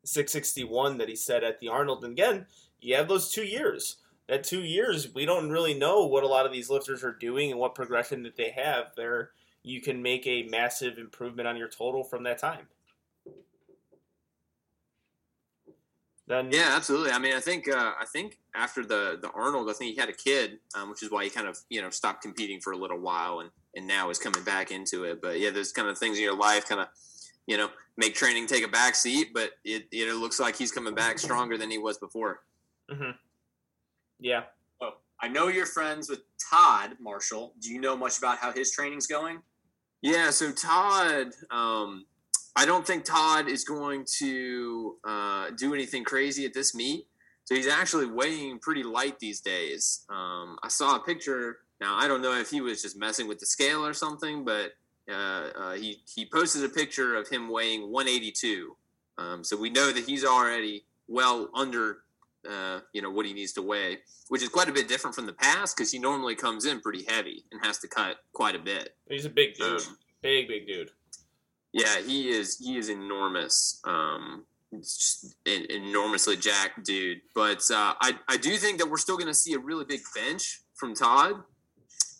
[0.04, 2.04] 661 that he said at the Arnold.
[2.04, 2.46] And again,
[2.80, 3.96] you have those two years.
[4.28, 7.50] That two years, we don't really know what a lot of these lifters are doing
[7.50, 8.92] and what progression that they have.
[8.94, 9.30] There,
[9.62, 12.66] you can make a massive improvement on your total from that time.
[16.28, 17.12] Then, yeah, absolutely.
[17.12, 20.10] I mean, I think uh, I think after the the Arnold, I think he had
[20.10, 22.76] a kid, um, which is why he kind of you know stopped competing for a
[22.76, 25.22] little while, and and now is coming back into it.
[25.22, 26.88] But yeah, there's kind of things in your life kind of
[27.46, 30.94] you know make training take a back seat, but it it looks like he's coming
[30.94, 32.40] back stronger than he was before.
[32.90, 33.10] Mm-hmm.
[34.20, 34.42] Yeah.
[34.80, 36.20] Oh, I know you're friends with
[36.50, 37.54] Todd Marshall.
[37.60, 39.40] Do you know much about how his training's going?
[40.02, 40.30] Yeah.
[40.30, 42.06] So Todd, um,
[42.56, 47.06] I don't think Todd is going to uh, do anything crazy at this meet.
[47.44, 50.04] So he's actually weighing pretty light these days.
[50.10, 51.58] Um, I saw a picture.
[51.80, 54.72] Now I don't know if he was just messing with the scale or something, but
[55.10, 58.76] uh, uh, he he posted a picture of him weighing 182
[59.16, 62.02] Um, so we know that he's already well under,
[62.48, 65.26] uh, you know, what he needs to weigh, which is quite a bit different from
[65.26, 68.58] the past because he normally comes in pretty heavy and has to cut quite a
[68.58, 68.94] bit.
[69.08, 70.90] He's a big dude, um, big big dude.
[71.72, 72.58] Yeah, he is.
[72.58, 73.80] He is enormous.
[73.84, 77.20] Um, an enormously jacked dude.
[77.34, 80.00] But uh, I I do think that we're still going to see a really big
[80.14, 81.34] bench from Todd.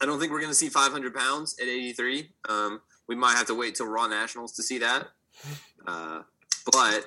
[0.01, 2.31] I don't think we're going to see 500 pounds at 83.
[2.49, 5.09] Um, we might have to wait till Raw Nationals to see that.
[5.87, 6.23] Uh,
[6.71, 7.07] but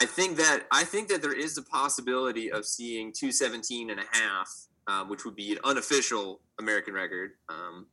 [0.00, 4.04] I think that I think that there is a possibility of seeing 217 and a
[4.12, 4.50] half,
[4.86, 7.32] uh, which would be an unofficial American record.
[7.48, 7.86] Um,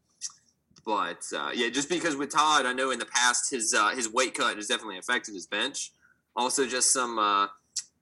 [0.86, 4.12] but uh, yeah, just because with Todd, I know in the past his uh, his
[4.12, 5.92] weight cut has definitely affected his bench.
[6.36, 7.48] Also, just some uh,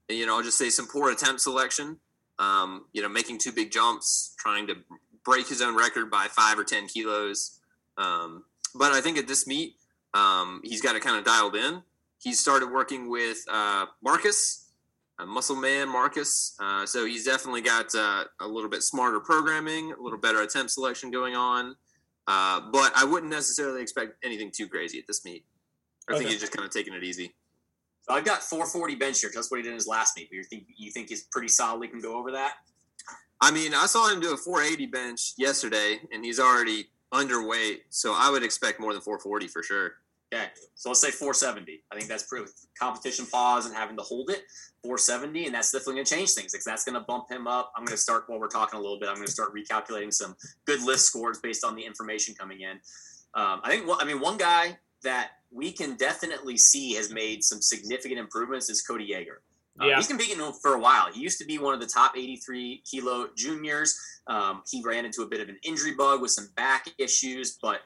[0.07, 1.97] you know, I'll just say some poor attempt selection.
[2.39, 4.75] Um, you know, making two big jumps, trying to
[5.25, 7.59] break his own record by five or ten kilos.
[7.97, 9.75] Um, but I think at this meet,
[10.13, 11.83] um, he's got it kind of dialed in.
[12.19, 14.69] He started working with uh, Marcus,
[15.25, 16.55] Muscle Man Marcus.
[16.59, 20.71] Uh, so he's definitely got uh, a little bit smarter programming, a little better attempt
[20.71, 21.75] selection going on.
[22.27, 25.45] Uh, but I wouldn't necessarily expect anything too crazy at this meet.
[26.07, 26.19] I okay.
[26.19, 27.33] think he's just kind of taking it easy.
[28.01, 29.31] So I've got 440 bench here.
[29.33, 30.29] That's what he did in his last meet.
[30.31, 32.53] You think you think he's pretty solidly can go over that?
[33.41, 37.79] I mean, I saw him do a 480 bench yesterday, and he's already underweight.
[37.89, 39.93] So I would expect more than 440 for sure.
[40.31, 41.81] Okay, so let's say 470.
[41.91, 42.45] I think that's pretty
[42.79, 44.43] competition pause and having to hold it
[44.83, 47.71] 470, and that's definitely going to change things because that's going to bump him up.
[47.75, 49.09] I'm going to start while we're talking a little bit.
[49.09, 52.79] I'm going to start recalculating some good lift scores based on the information coming in.
[53.33, 53.89] Um, I think.
[53.99, 58.83] I mean, one guy that we can definitely see has made some significant improvements is
[58.83, 59.37] Cody Yeager.
[59.81, 59.95] Uh, yeah.
[59.95, 61.11] He's been beating him for a while.
[61.11, 63.97] He used to be one of the top 83 kilo juniors.
[64.27, 67.79] Um, he ran into a bit of an injury bug with some back issues, but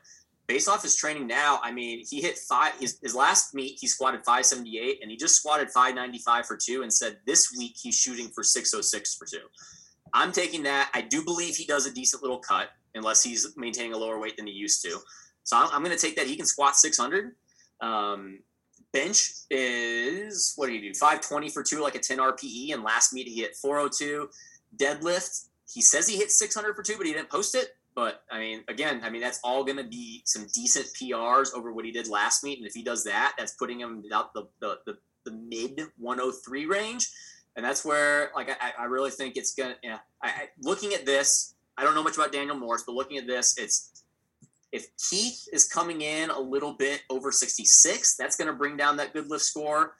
[0.47, 2.73] based off his training now, I mean, he hit five.
[2.79, 6.93] His, his last meet, he squatted 578, and he just squatted 595 for two, and
[6.93, 9.45] said this week he's shooting for 606 for two.
[10.13, 10.91] I'm taking that.
[10.93, 14.37] I do believe he does a decent little cut, unless he's maintaining a lower weight
[14.37, 14.99] than he used to.
[15.43, 16.27] So I'm, I'm going to take that.
[16.27, 17.31] He can squat 600.
[17.81, 18.39] Um,
[18.91, 20.93] bench is what do you do?
[20.93, 22.73] 520 for two, like a 10 RPE.
[22.73, 24.29] And last meet he hit 402.
[24.77, 27.75] Deadlift, he says he hit 600 for two, but he didn't post it.
[27.95, 31.71] But I mean, again, I mean that's all going to be some decent PRs over
[31.71, 34.47] what he did last meet, and if he does that, that's putting him out the
[34.59, 37.09] the, the, the mid 103 range,
[37.55, 39.75] and that's where like I, I really think it's gonna.
[39.83, 43.17] Yeah, I, I, looking at this, I don't know much about Daniel Morris, but looking
[43.17, 43.93] at this, it's
[44.73, 48.97] if Keith is coming in a little bit over 66, that's going to bring down
[48.97, 49.93] that good lift score.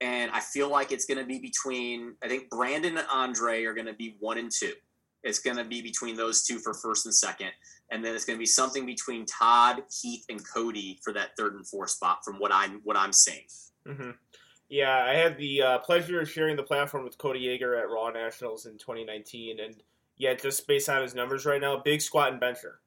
[0.00, 3.72] And I feel like it's going to be between, I think Brandon and Andre are
[3.72, 4.72] going to be one and two.
[5.24, 7.50] It's going to be between those two for first and second.
[7.90, 11.54] And then it's going to be something between Todd, Keith, and Cody for that third
[11.54, 13.46] and fourth spot from what I'm what I'm seeing.
[13.86, 14.10] Mm-hmm.
[14.68, 18.10] Yeah, I had the uh, pleasure of sharing the platform with Cody Yeager at Raw
[18.10, 19.76] Nationals in 2019, and
[20.16, 22.80] yeah, just based on his numbers right now, big squat and bencher,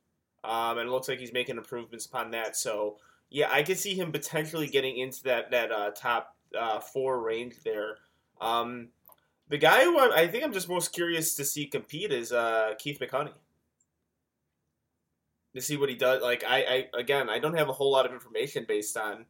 [0.43, 2.55] um, and it looks like he's making improvements upon that.
[2.55, 2.97] So
[3.29, 7.55] yeah, I could see him potentially getting into that that uh, top uh, four range
[7.63, 7.97] there.
[8.41, 8.89] Um,
[9.49, 12.73] the guy who I, I, think I'm just most curious to see compete is uh,
[12.77, 13.33] Keith Mahoney.
[15.55, 16.21] To see what he does.
[16.21, 19.25] Like I, I again, I don't have a whole lot of information based on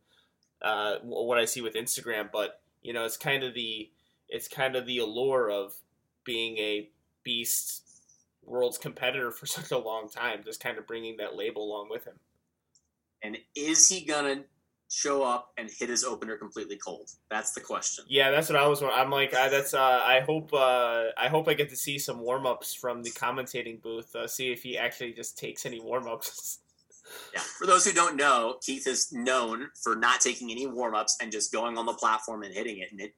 [0.61, 3.89] uh, what I see with Instagram, but you know, it's kind of the
[4.28, 5.74] it's kind of the allure of
[6.26, 6.89] being a
[7.24, 7.84] beast
[8.43, 12.05] world's competitor for such a long time, just kind of bringing that label along with
[12.05, 12.20] him.
[13.22, 14.43] And is he gonna
[14.90, 17.10] show up and hit his opener completely cold?
[17.30, 18.06] That's the question.
[18.08, 18.82] Yeah, that's what I was.
[18.82, 19.74] I'm like, I, that's.
[19.74, 20.54] Uh, I hope.
[20.54, 24.16] Uh, I hope I get to see some warm ups from the commentating booth.
[24.16, 26.60] Uh, see if he actually just takes any warm ups.
[27.34, 27.42] yeah.
[27.58, 31.32] For those who don't know, Keith is known for not taking any warm ups and
[31.32, 32.92] just going on the platform and hitting it.
[32.92, 33.14] And it,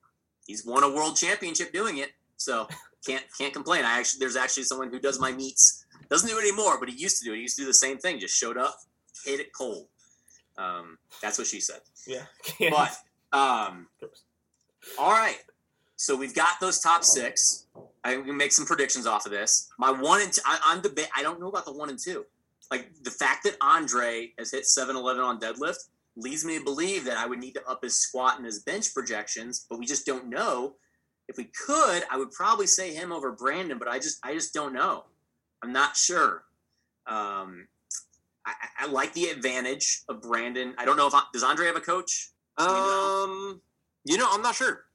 [0.46, 2.12] he's won a world championship doing it.
[2.38, 2.68] So
[3.06, 3.86] can't can't complain.
[3.86, 5.86] I actually there's actually someone who does my meets.
[6.10, 7.38] Doesn't do it anymore, but he used to do it.
[7.38, 8.20] He used to do the same thing.
[8.20, 8.76] Just showed up,
[9.26, 9.88] hit it cold.
[10.60, 11.80] Um, that's what she said.
[12.06, 12.24] Yeah.
[12.70, 12.96] but
[13.38, 13.88] um,
[14.98, 15.38] all right.
[15.96, 17.66] So we've got those top six.
[18.04, 19.70] I can make some predictions off of this.
[19.78, 21.10] My one and two, I, am debate.
[21.16, 22.26] I don't know about the one and two.
[22.72, 27.18] Like the fact that Andre has hit 7-Eleven on deadlift leads me to believe that
[27.18, 30.30] I would need to up his squat and his bench projections, but we just don't
[30.30, 30.76] know.
[31.28, 34.54] If we could, I would probably say him over Brandon, but I just I just
[34.54, 35.06] don't know.
[35.62, 36.44] I'm not sure.
[37.08, 37.68] Um,
[38.46, 40.74] I, I, like the advantage of Brandon.
[40.78, 42.32] I don't know if does Andre have a coach?
[42.58, 43.62] Um,
[44.06, 44.86] you know, I'm not sure.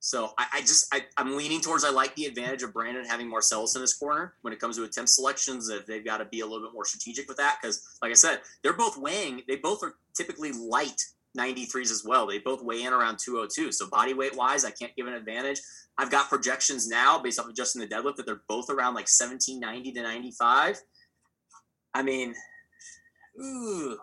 [0.00, 3.28] So I, I just I, am leaning towards I like the advantage of Brandon having
[3.28, 5.68] Marcellus in his corner when it comes to attempt selections.
[5.68, 8.14] If they've got to be a little bit more strategic with that, because like I
[8.14, 9.42] said, they're both weighing.
[9.48, 11.02] They both are typically light
[11.36, 12.26] 93s as well.
[12.26, 13.72] They both weigh in around 202.
[13.72, 15.60] So body weight wise, I can't give an advantage.
[15.96, 18.94] I've got projections now based off of just in the deadlift that they're both around
[18.94, 20.80] like 1790 to 95.
[21.94, 22.34] I mean,
[23.40, 23.98] ooh.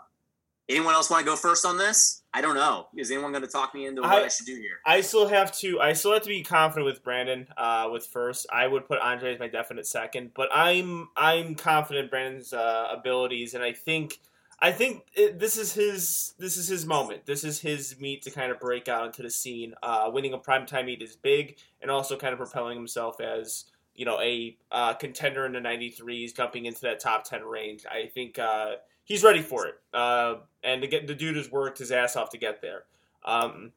[0.68, 2.24] Anyone else want to go first on this?
[2.34, 2.88] I don't know.
[2.98, 4.80] Is anyone going to talk me into what I, I, should do here?
[4.84, 5.80] I still have to.
[5.80, 7.48] I still have to be confident with Brandon.
[7.56, 12.10] Uh, with first, I would put Andre as my definite second, but I'm I'm confident
[12.10, 14.20] Brandon's uh, abilities, and I think
[14.60, 17.26] I think it, this is his this is his moment.
[17.26, 19.76] This is his meet to kind of break out into the scene.
[19.84, 23.66] Uh, winning a primetime meet is big, and also kind of propelling himself as
[23.96, 27.86] you know a uh, contender in the 93s, jumping into that top 10 range.
[27.90, 28.74] I think uh,
[29.04, 32.30] he's ready for it, uh, and to get the dude has worked his ass off
[32.32, 32.84] to get there.
[33.24, 33.72] Um,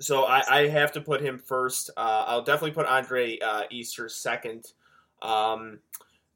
[0.00, 1.90] so I, I, have to put him first.
[1.96, 4.64] Uh, I'll definitely put Andre uh, Easter second.
[5.20, 5.78] Um,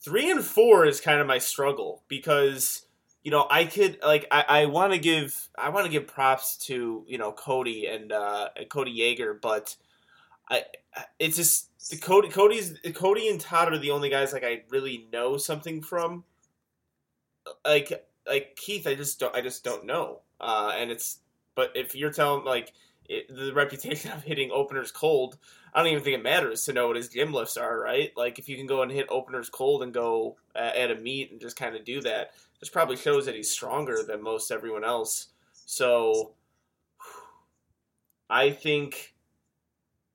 [0.00, 2.86] three and four is kind of my struggle because
[3.26, 6.56] you know, I could like I, I want to give I want to give props
[6.66, 9.74] to you know Cody and uh, Cody Yeager, but
[10.48, 10.62] I
[11.18, 15.06] it's just the Cody Cody's Cody and Todd are the only guys like I really
[15.12, 16.24] know something from.
[17.64, 21.18] Like like Keith, I just don't I just don't know, uh, and it's
[21.54, 22.72] but if you're telling like
[23.08, 25.38] it, the reputation of hitting openers cold,
[25.72, 28.10] I don't even think it matters to know what his gym lifts are, right?
[28.16, 31.30] Like if you can go and hit openers cold and go uh, at a meet
[31.30, 34.84] and just kind of do that, this probably shows that he's stronger than most everyone
[34.84, 35.28] else.
[35.52, 36.32] So
[38.30, 39.14] I think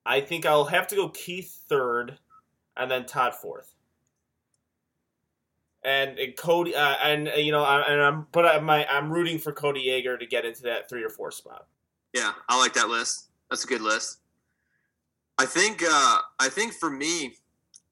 [0.05, 2.17] I think I'll have to go Keith third,
[2.75, 3.75] and then Todd fourth.
[5.83, 9.11] And, and Cody, uh, and uh, you know, I, and I'm but I'm, my, I'm
[9.11, 11.67] rooting for Cody Yeager to get into that three or four spot.
[12.13, 13.29] Yeah, I like that list.
[13.49, 14.19] That's a good list.
[15.37, 17.35] I think uh, I think for me,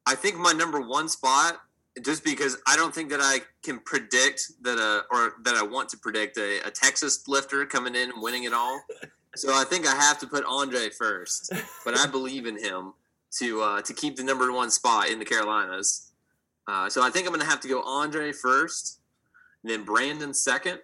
[0.05, 1.60] I think my number one spot,
[2.03, 5.89] just because I don't think that I can predict that a or that I want
[5.89, 8.82] to predict a, a Texas lifter coming in and winning it all.
[9.40, 11.54] so I think I have to put Andre first,
[11.86, 12.94] but I believe in him
[13.38, 16.12] to uh, to keep the number one spot in the Carolinas.
[16.68, 19.00] Uh, so I think I'm going to have to go Andre first,
[19.64, 20.80] then Brandon second.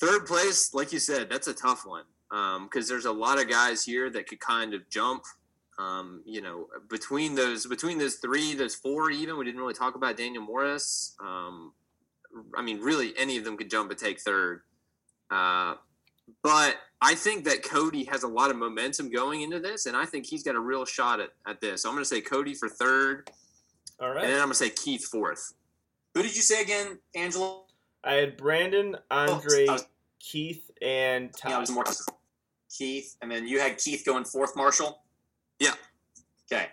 [0.00, 3.48] Third place, like you said, that's a tough one because um, there's a lot of
[3.48, 5.24] guys here that could kind of jump.
[5.78, 9.94] Um, you know, between those between those three, those four, even we didn't really talk
[9.96, 11.14] about Daniel Morris.
[11.22, 11.72] Um,
[12.56, 14.62] I mean, really, any of them could jump and take third.
[15.30, 15.74] Uh,
[16.42, 20.04] but I think that Cody has a lot of momentum going into this, and I
[20.04, 21.82] think he's got a real shot at, at this.
[21.82, 23.30] So I'm going to say Cody for third.
[24.00, 24.24] All right.
[24.24, 25.54] And then I'm going to say Keith fourth.
[26.14, 27.62] Who did you say again, Angela?
[28.02, 29.86] I had Brandon, Andre, oh, was,
[30.18, 31.50] Keith, and Todd.
[31.50, 31.84] Yeah, I was more
[32.70, 35.02] Keith, and then you had Keith going fourth, Marshall.
[35.58, 35.74] Yeah.
[36.50, 36.66] Okay.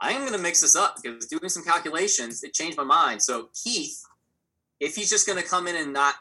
[0.00, 3.22] I am going to mix this up because doing some calculations, it changed my mind.
[3.22, 4.04] So Keith,
[4.80, 6.14] if he's just going to come in and not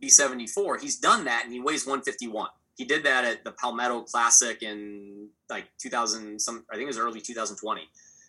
[0.00, 2.48] be 74, he's done that and he weighs 151.
[2.76, 6.98] He did that at the Palmetto Classic in like 2000, some I think it was
[6.98, 7.82] early 2020.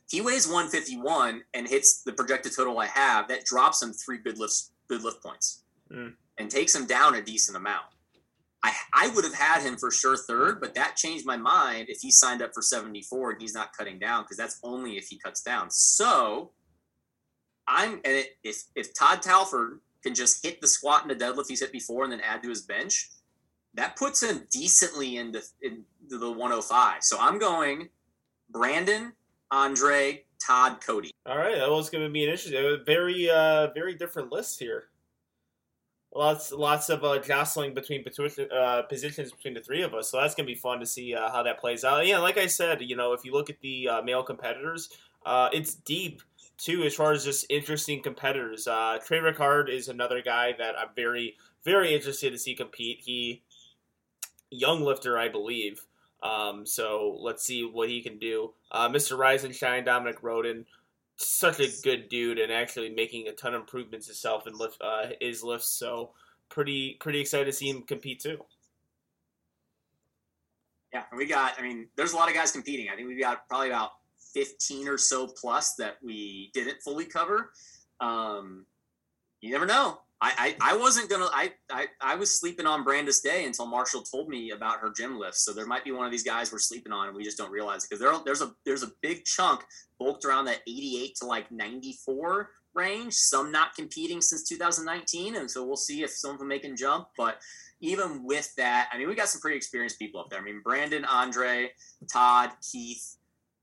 [0.09, 3.27] He weighs 151 and hits the projected total I have.
[3.27, 6.13] That drops him three good lift good lift points mm.
[6.37, 7.85] and takes him down a decent amount.
[8.63, 11.99] I, I would have had him for sure third, but that changed my mind if
[12.01, 15.19] he signed up for 74 and he's not cutting down because that's only if he
[15.19, 15.69] cuts down.
[15.69, 16.51] So
[17.67, 21.47] I'm and it, if if Todd Talford can just hit the squat and the deadlift
[21.49, 23.09] he's hit before and then add to his bench,
[23.73, 26.97] that puts him decently into, into the 105.
[27.01, 27.89] So I'm going
[28.49, 29.13] Brandon,
[29.51, 31.11] Andre, Todd, Cody.
[31.25, 34.85] All right, that was going to be an interesting, very uh, very different list here
[36.15, 38.03] lots lots of uh, jostling between
[38.51, 40.09] uh, positions between the three of us.
[40.09, 42.07] So that's gonna be fun to see uh, how that plays out.
[42.07, 44.89] Yeah, like I said, you know, if you look at the uh, male competitors,
[45.25, 46.21] uh, it's deep
[46.57, 48.67] too as far as just interesting competitors.
[48.67, 53.01] Uh, Trey Ricard is another guy that I'm very very interested to see compete.
[53.03, 53.41] He
[54.51, 55.85] young lifter, I believe.
[56.23, 58.53] Um, so let's see what he can do.
[58.71, 59.17] Uh, Mr.
[59.17, 60.65] Rise and Shine, Dominic Roden
[61.17, 65.07] such a good dude and actually making a ton of improvements himself in lift uh,
[65.21, 65.69] his lifts.
[65.69, 66.11] So
[66.49, 68.43] pretty pretty excited to see him compete too.
[70.93, 71.53] Yeah, we got.
[71.57, 72.89] I mean, there's a lot of guys competing.
[72.89, 73.91] I think we got probably about
[74.35, 77.51] 15 or so plus that we didn't fully cover.
[77.99, 78.65] Um,
[79.41, 79.99] you never know.
[80.21, 84.01] I, I, I wasn't gonna I, I I was sleeping on Brandis Day until Marshall
[84.01, 85.43] told me about her gym lifts.
[85.43, 87.51] So there might be one of these guys we're sleeping on and we just don't
[87.51, 89.63] realize because there there's a there's a big chunk
[89.99, 93.13] bulked around that 88 to like 94 range.
[93.13, 96.73] Some not competing since 2019, and so we'll see if some of them make a
[96.73, 97.07] jump.
[97.17, 97.39] But
[97.81, 100.39] even with that, I mean, we got some pretty experienced people up there.
[100.39, 101.71] I mean, Brandon, Andre,
[102.11, 103.17] Todd, Keith.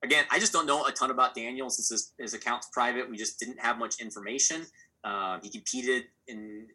[0.05, 3.09] Again, I just don't know a ton about Daniel since his, his account's private.
[3.09, 4.66] We just didn't have much information.
[5.05, 6.68] Uh, he competed in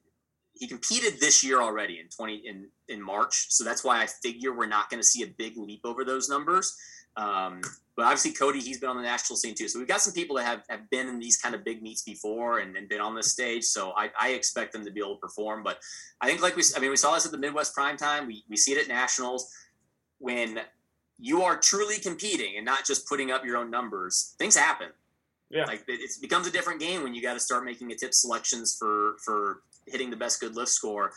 [0.60, 4.54] he competed this year already in 20 in in March, so that's why I figure
[4.54, 6.76] we're not going to see a big leap over those numbers.
[7.18, 7.62] Um,
[7.96, 9.68] but obviously, Cody, he's been on the national scene too.
[9.68, 12.04] So we've got some people that have, have been in these kind of big meets
[12.04, 13.64] before and, and been on this stage.
[13.64, 15.64] So I, I, expect them to be able to perform.
[15.64, 15.80] But
[16.22, 18.28] I think, like we, I mean, we saw this at the Midwest Prime Time.
[18.28, 19.52] We, we see it at nationals
[20.20, 20.60] when
[21.20, 24.36] you are truly competing and not just putting up your own numbers.
[24.38, 24.90] Things happen.
[25.50, 27.96] Yeah, like it, it becomes a different game when you got to start making a
[27.96, 31.12] tip selections for for hitting the best good lift score.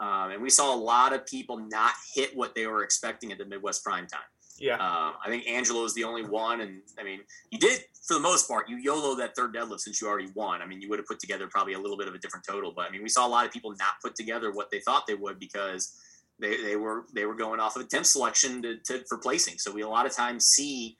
[0.00, 3.38] Um, and we saw a lot of people not hit what they were expecting at
[3.38, 4.22] the Midwest Prime Time.
[4.58, 4.76] Yeah.
[4.76, 6.60] Uh, I think Angelo is the only one.
[6.60, 10.00] And I mean, you did, for the most part, you YOLO that third deadlift since
[10.00, 10.62] you already won.
[10.62, 12.72] I mean, you would have put together probably a little bit of a different total.
[12.74, 15.06] But I mean, we saw a lot of people not put together what they thought
[15.06, 15.96] they would because
[16.40, 19.58] they, they were they were going off of attempt selection to, to, for placing.
[19.58, 20.96] So we a lot of times see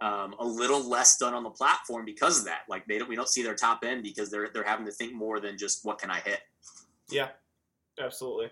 [0.00, 2.60] um, a little less done on the platform because of that.
[2.68, 5.14] Like they don't, we don't see their top end because they're they're having to think
[5.14, 6.40] more than just what can I hit.
[7.10, 7.28] Yeah,
[7.98, 8.50] absolutely.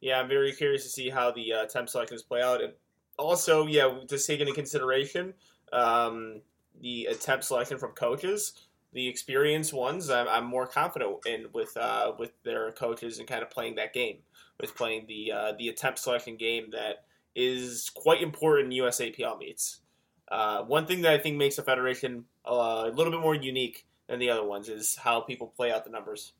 [0.00, 2.62] Yeah, I'm very curious to see how the uh, temp selections play out.
[2.62, 2.72] And
[3.18, 5.34] also, yeah, just take into consideration
[5.72, 6.40] um,
[6.80, 8.52] the attempt selection from coaches.
[8.92, 13.42] The experienced ones, I'm, I'm more confident in with uh, with their coaches and kind
[13.42, 14.18] of playing that game,
[14.60, 17.04] with playing the uh, the attempt selection game that
[17.34, 19.80] is quite important in USAPL meets.
[20.30, 23.86] Uh, one thing that I think makes the federation uh, a little bit more unique
[24.08, 26.32] than the other ones is how people play out the numbers.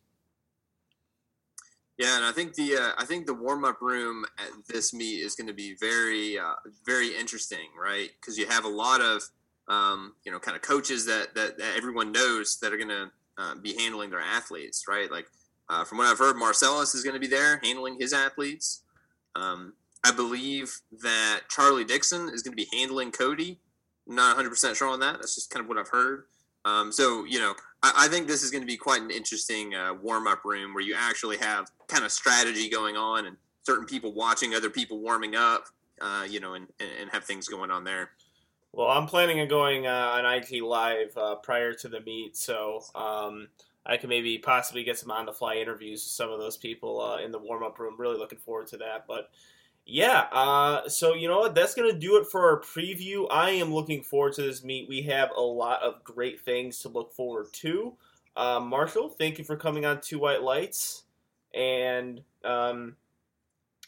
[1.98, 5.20] Yeah, and I think the uh, I think the warm up room at this meet
[5.20, 6.54] is going to be very uh,
[6.86, 8.08] very interesting, right?
[8.20, 9.22] Because you have a lot of
[9.68, 13.10] um, you know kind of coaches that, that, that everyone knows that are going to
[13.36, 15.10] uh, be handling their athletes, right?
[15.10, 15.26] Like
[15.70, 18.82] uh, from what I've heard, Marcellus is going to be there handling his athletes.
[19.36, 23.60] Um, I believe that Charlie Dixon is going to be handling Cody.
[24.06, 25.14] Not 100 percent sure on that.
[25.14, 26.24] That's just kind of what I've heard.
[26.64, 29.74] Um, so you know, I, I, think this is going to be quite an interesting
[29.74, 33.86] uh, warm up room where you actually have kind of strategy going on and certain
[33.86, 35.66] people watching other people warming up,
[36.00, 38.10] uh, you know, and, and have things going on there.
[38.72, 42.82] Well, I'm planning on going uh, on IG Live uh, prior to the meet, so
[42.94, 43.48] um,
[43.86, 47.00] I can maybe possibly get some on the fly interviews with some of those people
[47.00, 47.96] uh, in the warm up room.
[47.98, 49.06] Really looking forward to that.
[49.08, 49.30] But
[49.86, 51.54] yeah, uh, so you know what?
[51.54, 53.26] That's going to do it for our preview.
[53.30, 54.88] I am looking forward to this meet.
[54.88, 57.94] We have a lot of great things to look forward to.
[58.36, 61.04] Uh, Marshall, thank you for coming on Two White Lights.
[61.52, 62.96] And um,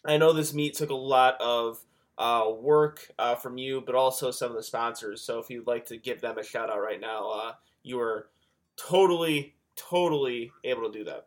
[0.04, 1.84] I know this meet took a lot of
[2.18, 5.22] uh, work uh, from you, but also some of the sponsors.
[5.22, 8.28] So if you'd like to give them a shout out right now, uh, you are
[8.76, 11.26] totally, totally able to do that.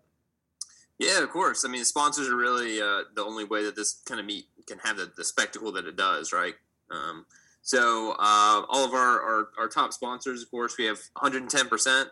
[1.00, 1.66] Yeah, of course.
[1.66, 4.80] I mean, sponsors are really uh, the only way that this kind of meet can
[4.80, 6.56] have the, the spectacle that it does, right?
[6.90, 7.26] Um,
[7.62, 12.06] so uh, all of our, our, our, top sponsors, of course, we have 110%,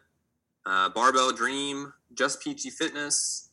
[0.66, 3.50] uh, Barbell Dream, Just Peachy Fitness,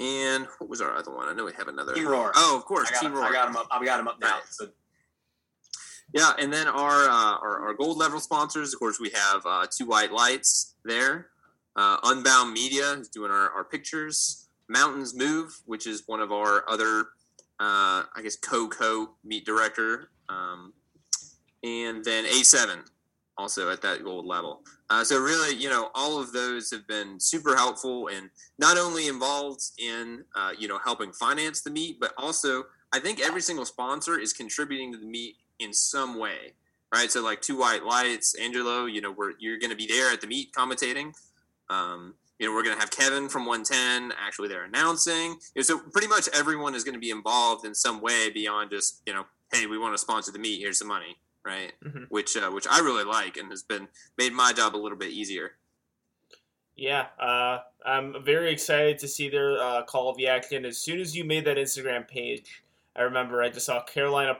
[0.00, 1.28] and what was our other one?
[1.28, 1.94] I know we have another.
[1.94, 2.32] Team Roar.
[2.34, 3.24] Oh, of course, I got, Team Roar.
[3.24, 3.68] I got them up.
[3.70, 4.32] I got them up now.
[4.32, 4.42] Right.
[4.48, 4.68] So.
[6.14, 9.66] Yeah, and then our, uh, our, our gold level sponsors, of course, we have uh,
[9.70, 11.28] Two White Lights there.
[11.76, 14.48] Uh, Unbound Media is doing our, our pictures.
[14.68, 17.06] Mountains Move, which is one of our other
[17.60, 20.72] uh, I guess co-co meet director, um,
[21.62, 22.80] and then A7
[23.38, 24.62] also at that gold level.
[24.90, 29.06] Uh, so really, you know, all of those have been super helpful and not only
[29.06, 33.64] involved in uh, you know helping finance the meet, but also I think every single
[33.64, 36.54] sponsor is contributing to the meet in some way,
[36.92, 37.10] right?
[37.10, 40.20] So like Two White Lights, Angelo, you know, where you're going to be there at
[40.20, 41.12] the meet commentating.
[41.72, 45.36] Um, you know, we're going to have Kevin from 110 actually there announcing.
[45.54, 48.70] You know, so pretty much everyone is going to be involved in some way beyond
[48.70, 50.58] just, you know, hey, we want to sponsor the meet.
[50.58, 51.72] Here's some money, right?
[51.84, 52.04] Mm-hmm.
[52.08, 55.10] Which uh, which I really like and has been made my job a little bit
[55.10, 55.52] easier.
[56.74, 60.64] Yeah, uh, I'm very excited to see their uh, call of the action.
[60.64, 62.62] As soon as you made that Instagram page,
[62.96, 64.38] I remember I just saw Carolina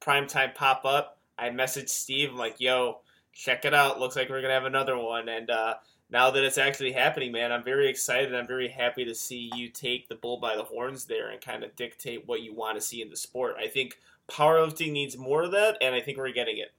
[0.00, 1.18] primetime pop up.
[1.36, 2.30] I messaged Steve.
[2.30, 3.00] I'm like, "Yo,
[3.32, 3.98] check it out.
[3.98, 5.74] Looks like we're gonna have another one." And uh,
[6.14, 8.32] now that it's actually happening, man, I'm very excited.
[8.36, 11.64] I'm very happy to see you take the bull by the horns there and kind
[11.64, 13.56] of dictate what you want to see in the sport.
[13.58, 13.98] I think
[14.30, 16.72] powerlifting needs more of that, and I think we're getting it.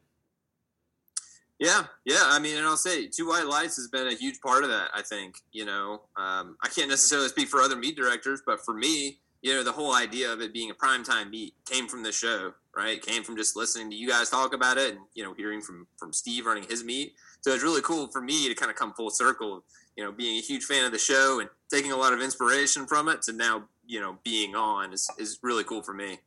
[1.59, 2.23] Yeah, yeah.
[2.23, 4.87] I mean, and I'll say, Two White Lights has been a huge part of that.
[4.93, 8.73] I think you know, um, I can't necessarily speak for other meet directors, but for
[8.73, 12.11] me, you know, the whole idea of it being a primetime meet came from the
[12.13, 13.01] show, right?
[13.01, 15.87] Came from just listening to you guys talk about it, and you know, hearing from
[15.97, 17.15] from Steve running his meet.
[17.45, 19.63] So it's really cool for me to kind of come full circle,
[19.95, 22.87] you know, being a huge fan of the show and taking a lot of inspiration
[22.87, 26.17] from it to now, you know, being on is, is really cool for me.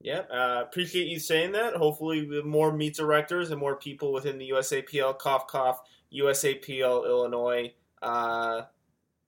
[0.00, 1.74] Yeah, uh, appreciate you saying that.
[1.74, 5.82] Hopefully, more meet directors and more people within the USAPL, cough, cough,
[6.14, 8.62] USAPL Illinois, uh,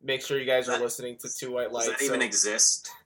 [0.02, 1.88] make sure you guys are listening to Two White Lights.
[1.88, 2.90] Does that even so- exist?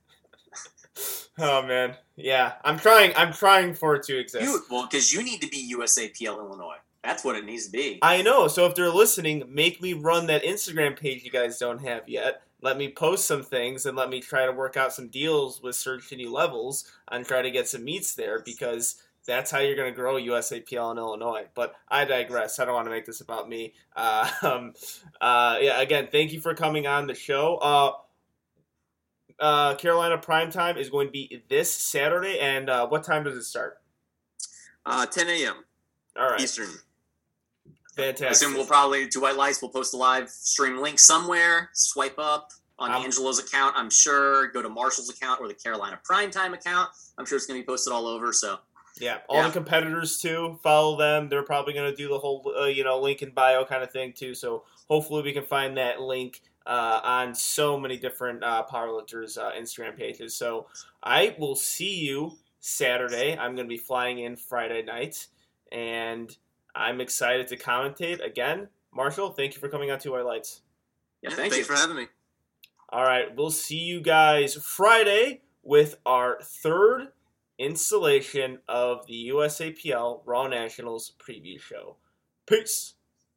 [1.37, 3.13] Oh man, yeah, I'm trying.
[3.17, 4.45] I'm trying for it to exist.
[4.45, 6.77] You, well, because you need to be USAPL Illinois.
[7.05, 7.99] That's what it needs to be.
[8.01, 8.49] I know.
[8.49, 12.43] So if they're listening, make me run that Instagram page you guys don't have yet.
[12.63, 15.77] Let me post some things and let me try to work out some deals with
[15.77, 19.93] Surge City levels and try to get some meets there because that's how you're going
[19.93, 21.45] to grow USAPL in Illinois.
[21.55, 22.59] But I digress.
[22.59, 23.75] I don't want to make this about me.
[23.97, 24.75] Uh, um,
[25.21, 25.81] uh, yeah.
[25.81, 27.57] Again, thank you for coming on the show.
[27.59, 27.93] Uh,
[29.39, 33.37] uh, Carolina Prime Time is going to be this Saturday, and uh, what time does
[33.37, 33.79] it start?
[34.85, 35.65] Uh, 10 a.m.
[36.17, 36.71] All right, Eastern.
[37.99, 39.63] I assume we'll probably do White Lights.
[39.63, 41.71] We'll post a live stream link somewhere.
[41.73, 43.75] Swipe up on Um, Angelo's account.
[43.77, 44.49] I'm sure.
[44.49, 46.91] Go to Marshall's account or the Carolina Primetime account.
[47.19, 48.33] I'm sure it's going to be posted all over.
[48.33, 48.59] So
[49.01, 49.47] Yeah, all Yeah.
[49.49, 50.59] the competitors too.
[50.63, 51.29] Follow them.
[51.29, 53.91] They're probably going to do the whole, uh, you know, link in bio kind of
[53.91, 54.35] thing too.
[54.35, 59.51] So hopefully we can find that link uh, on so many different uh, powerlifters' uh,
[59.53, 60.37] Instagram pages.
[60.37, 60.67] So
[61.03, 63.33] I will see you Saturday.
[63.37, 65.27] I'm going to be flying in Friday night,
[65.73, 66.35] and
[66.75, 68.69] I'm excited to commentate again.
[68.93, 70.63] Marshall, thank you for coming on Two White Lights.
[71.23, 71.75] yeah, Yeah, thank thanks you.
[71.75, 72.07] for having me.
[72.91, 77.09] All right, we'll see you guys Friday with our third
[77.59, 81.97] installation of the USAPL Raw Nationals preview show.
[82.47, 82.95] Peace.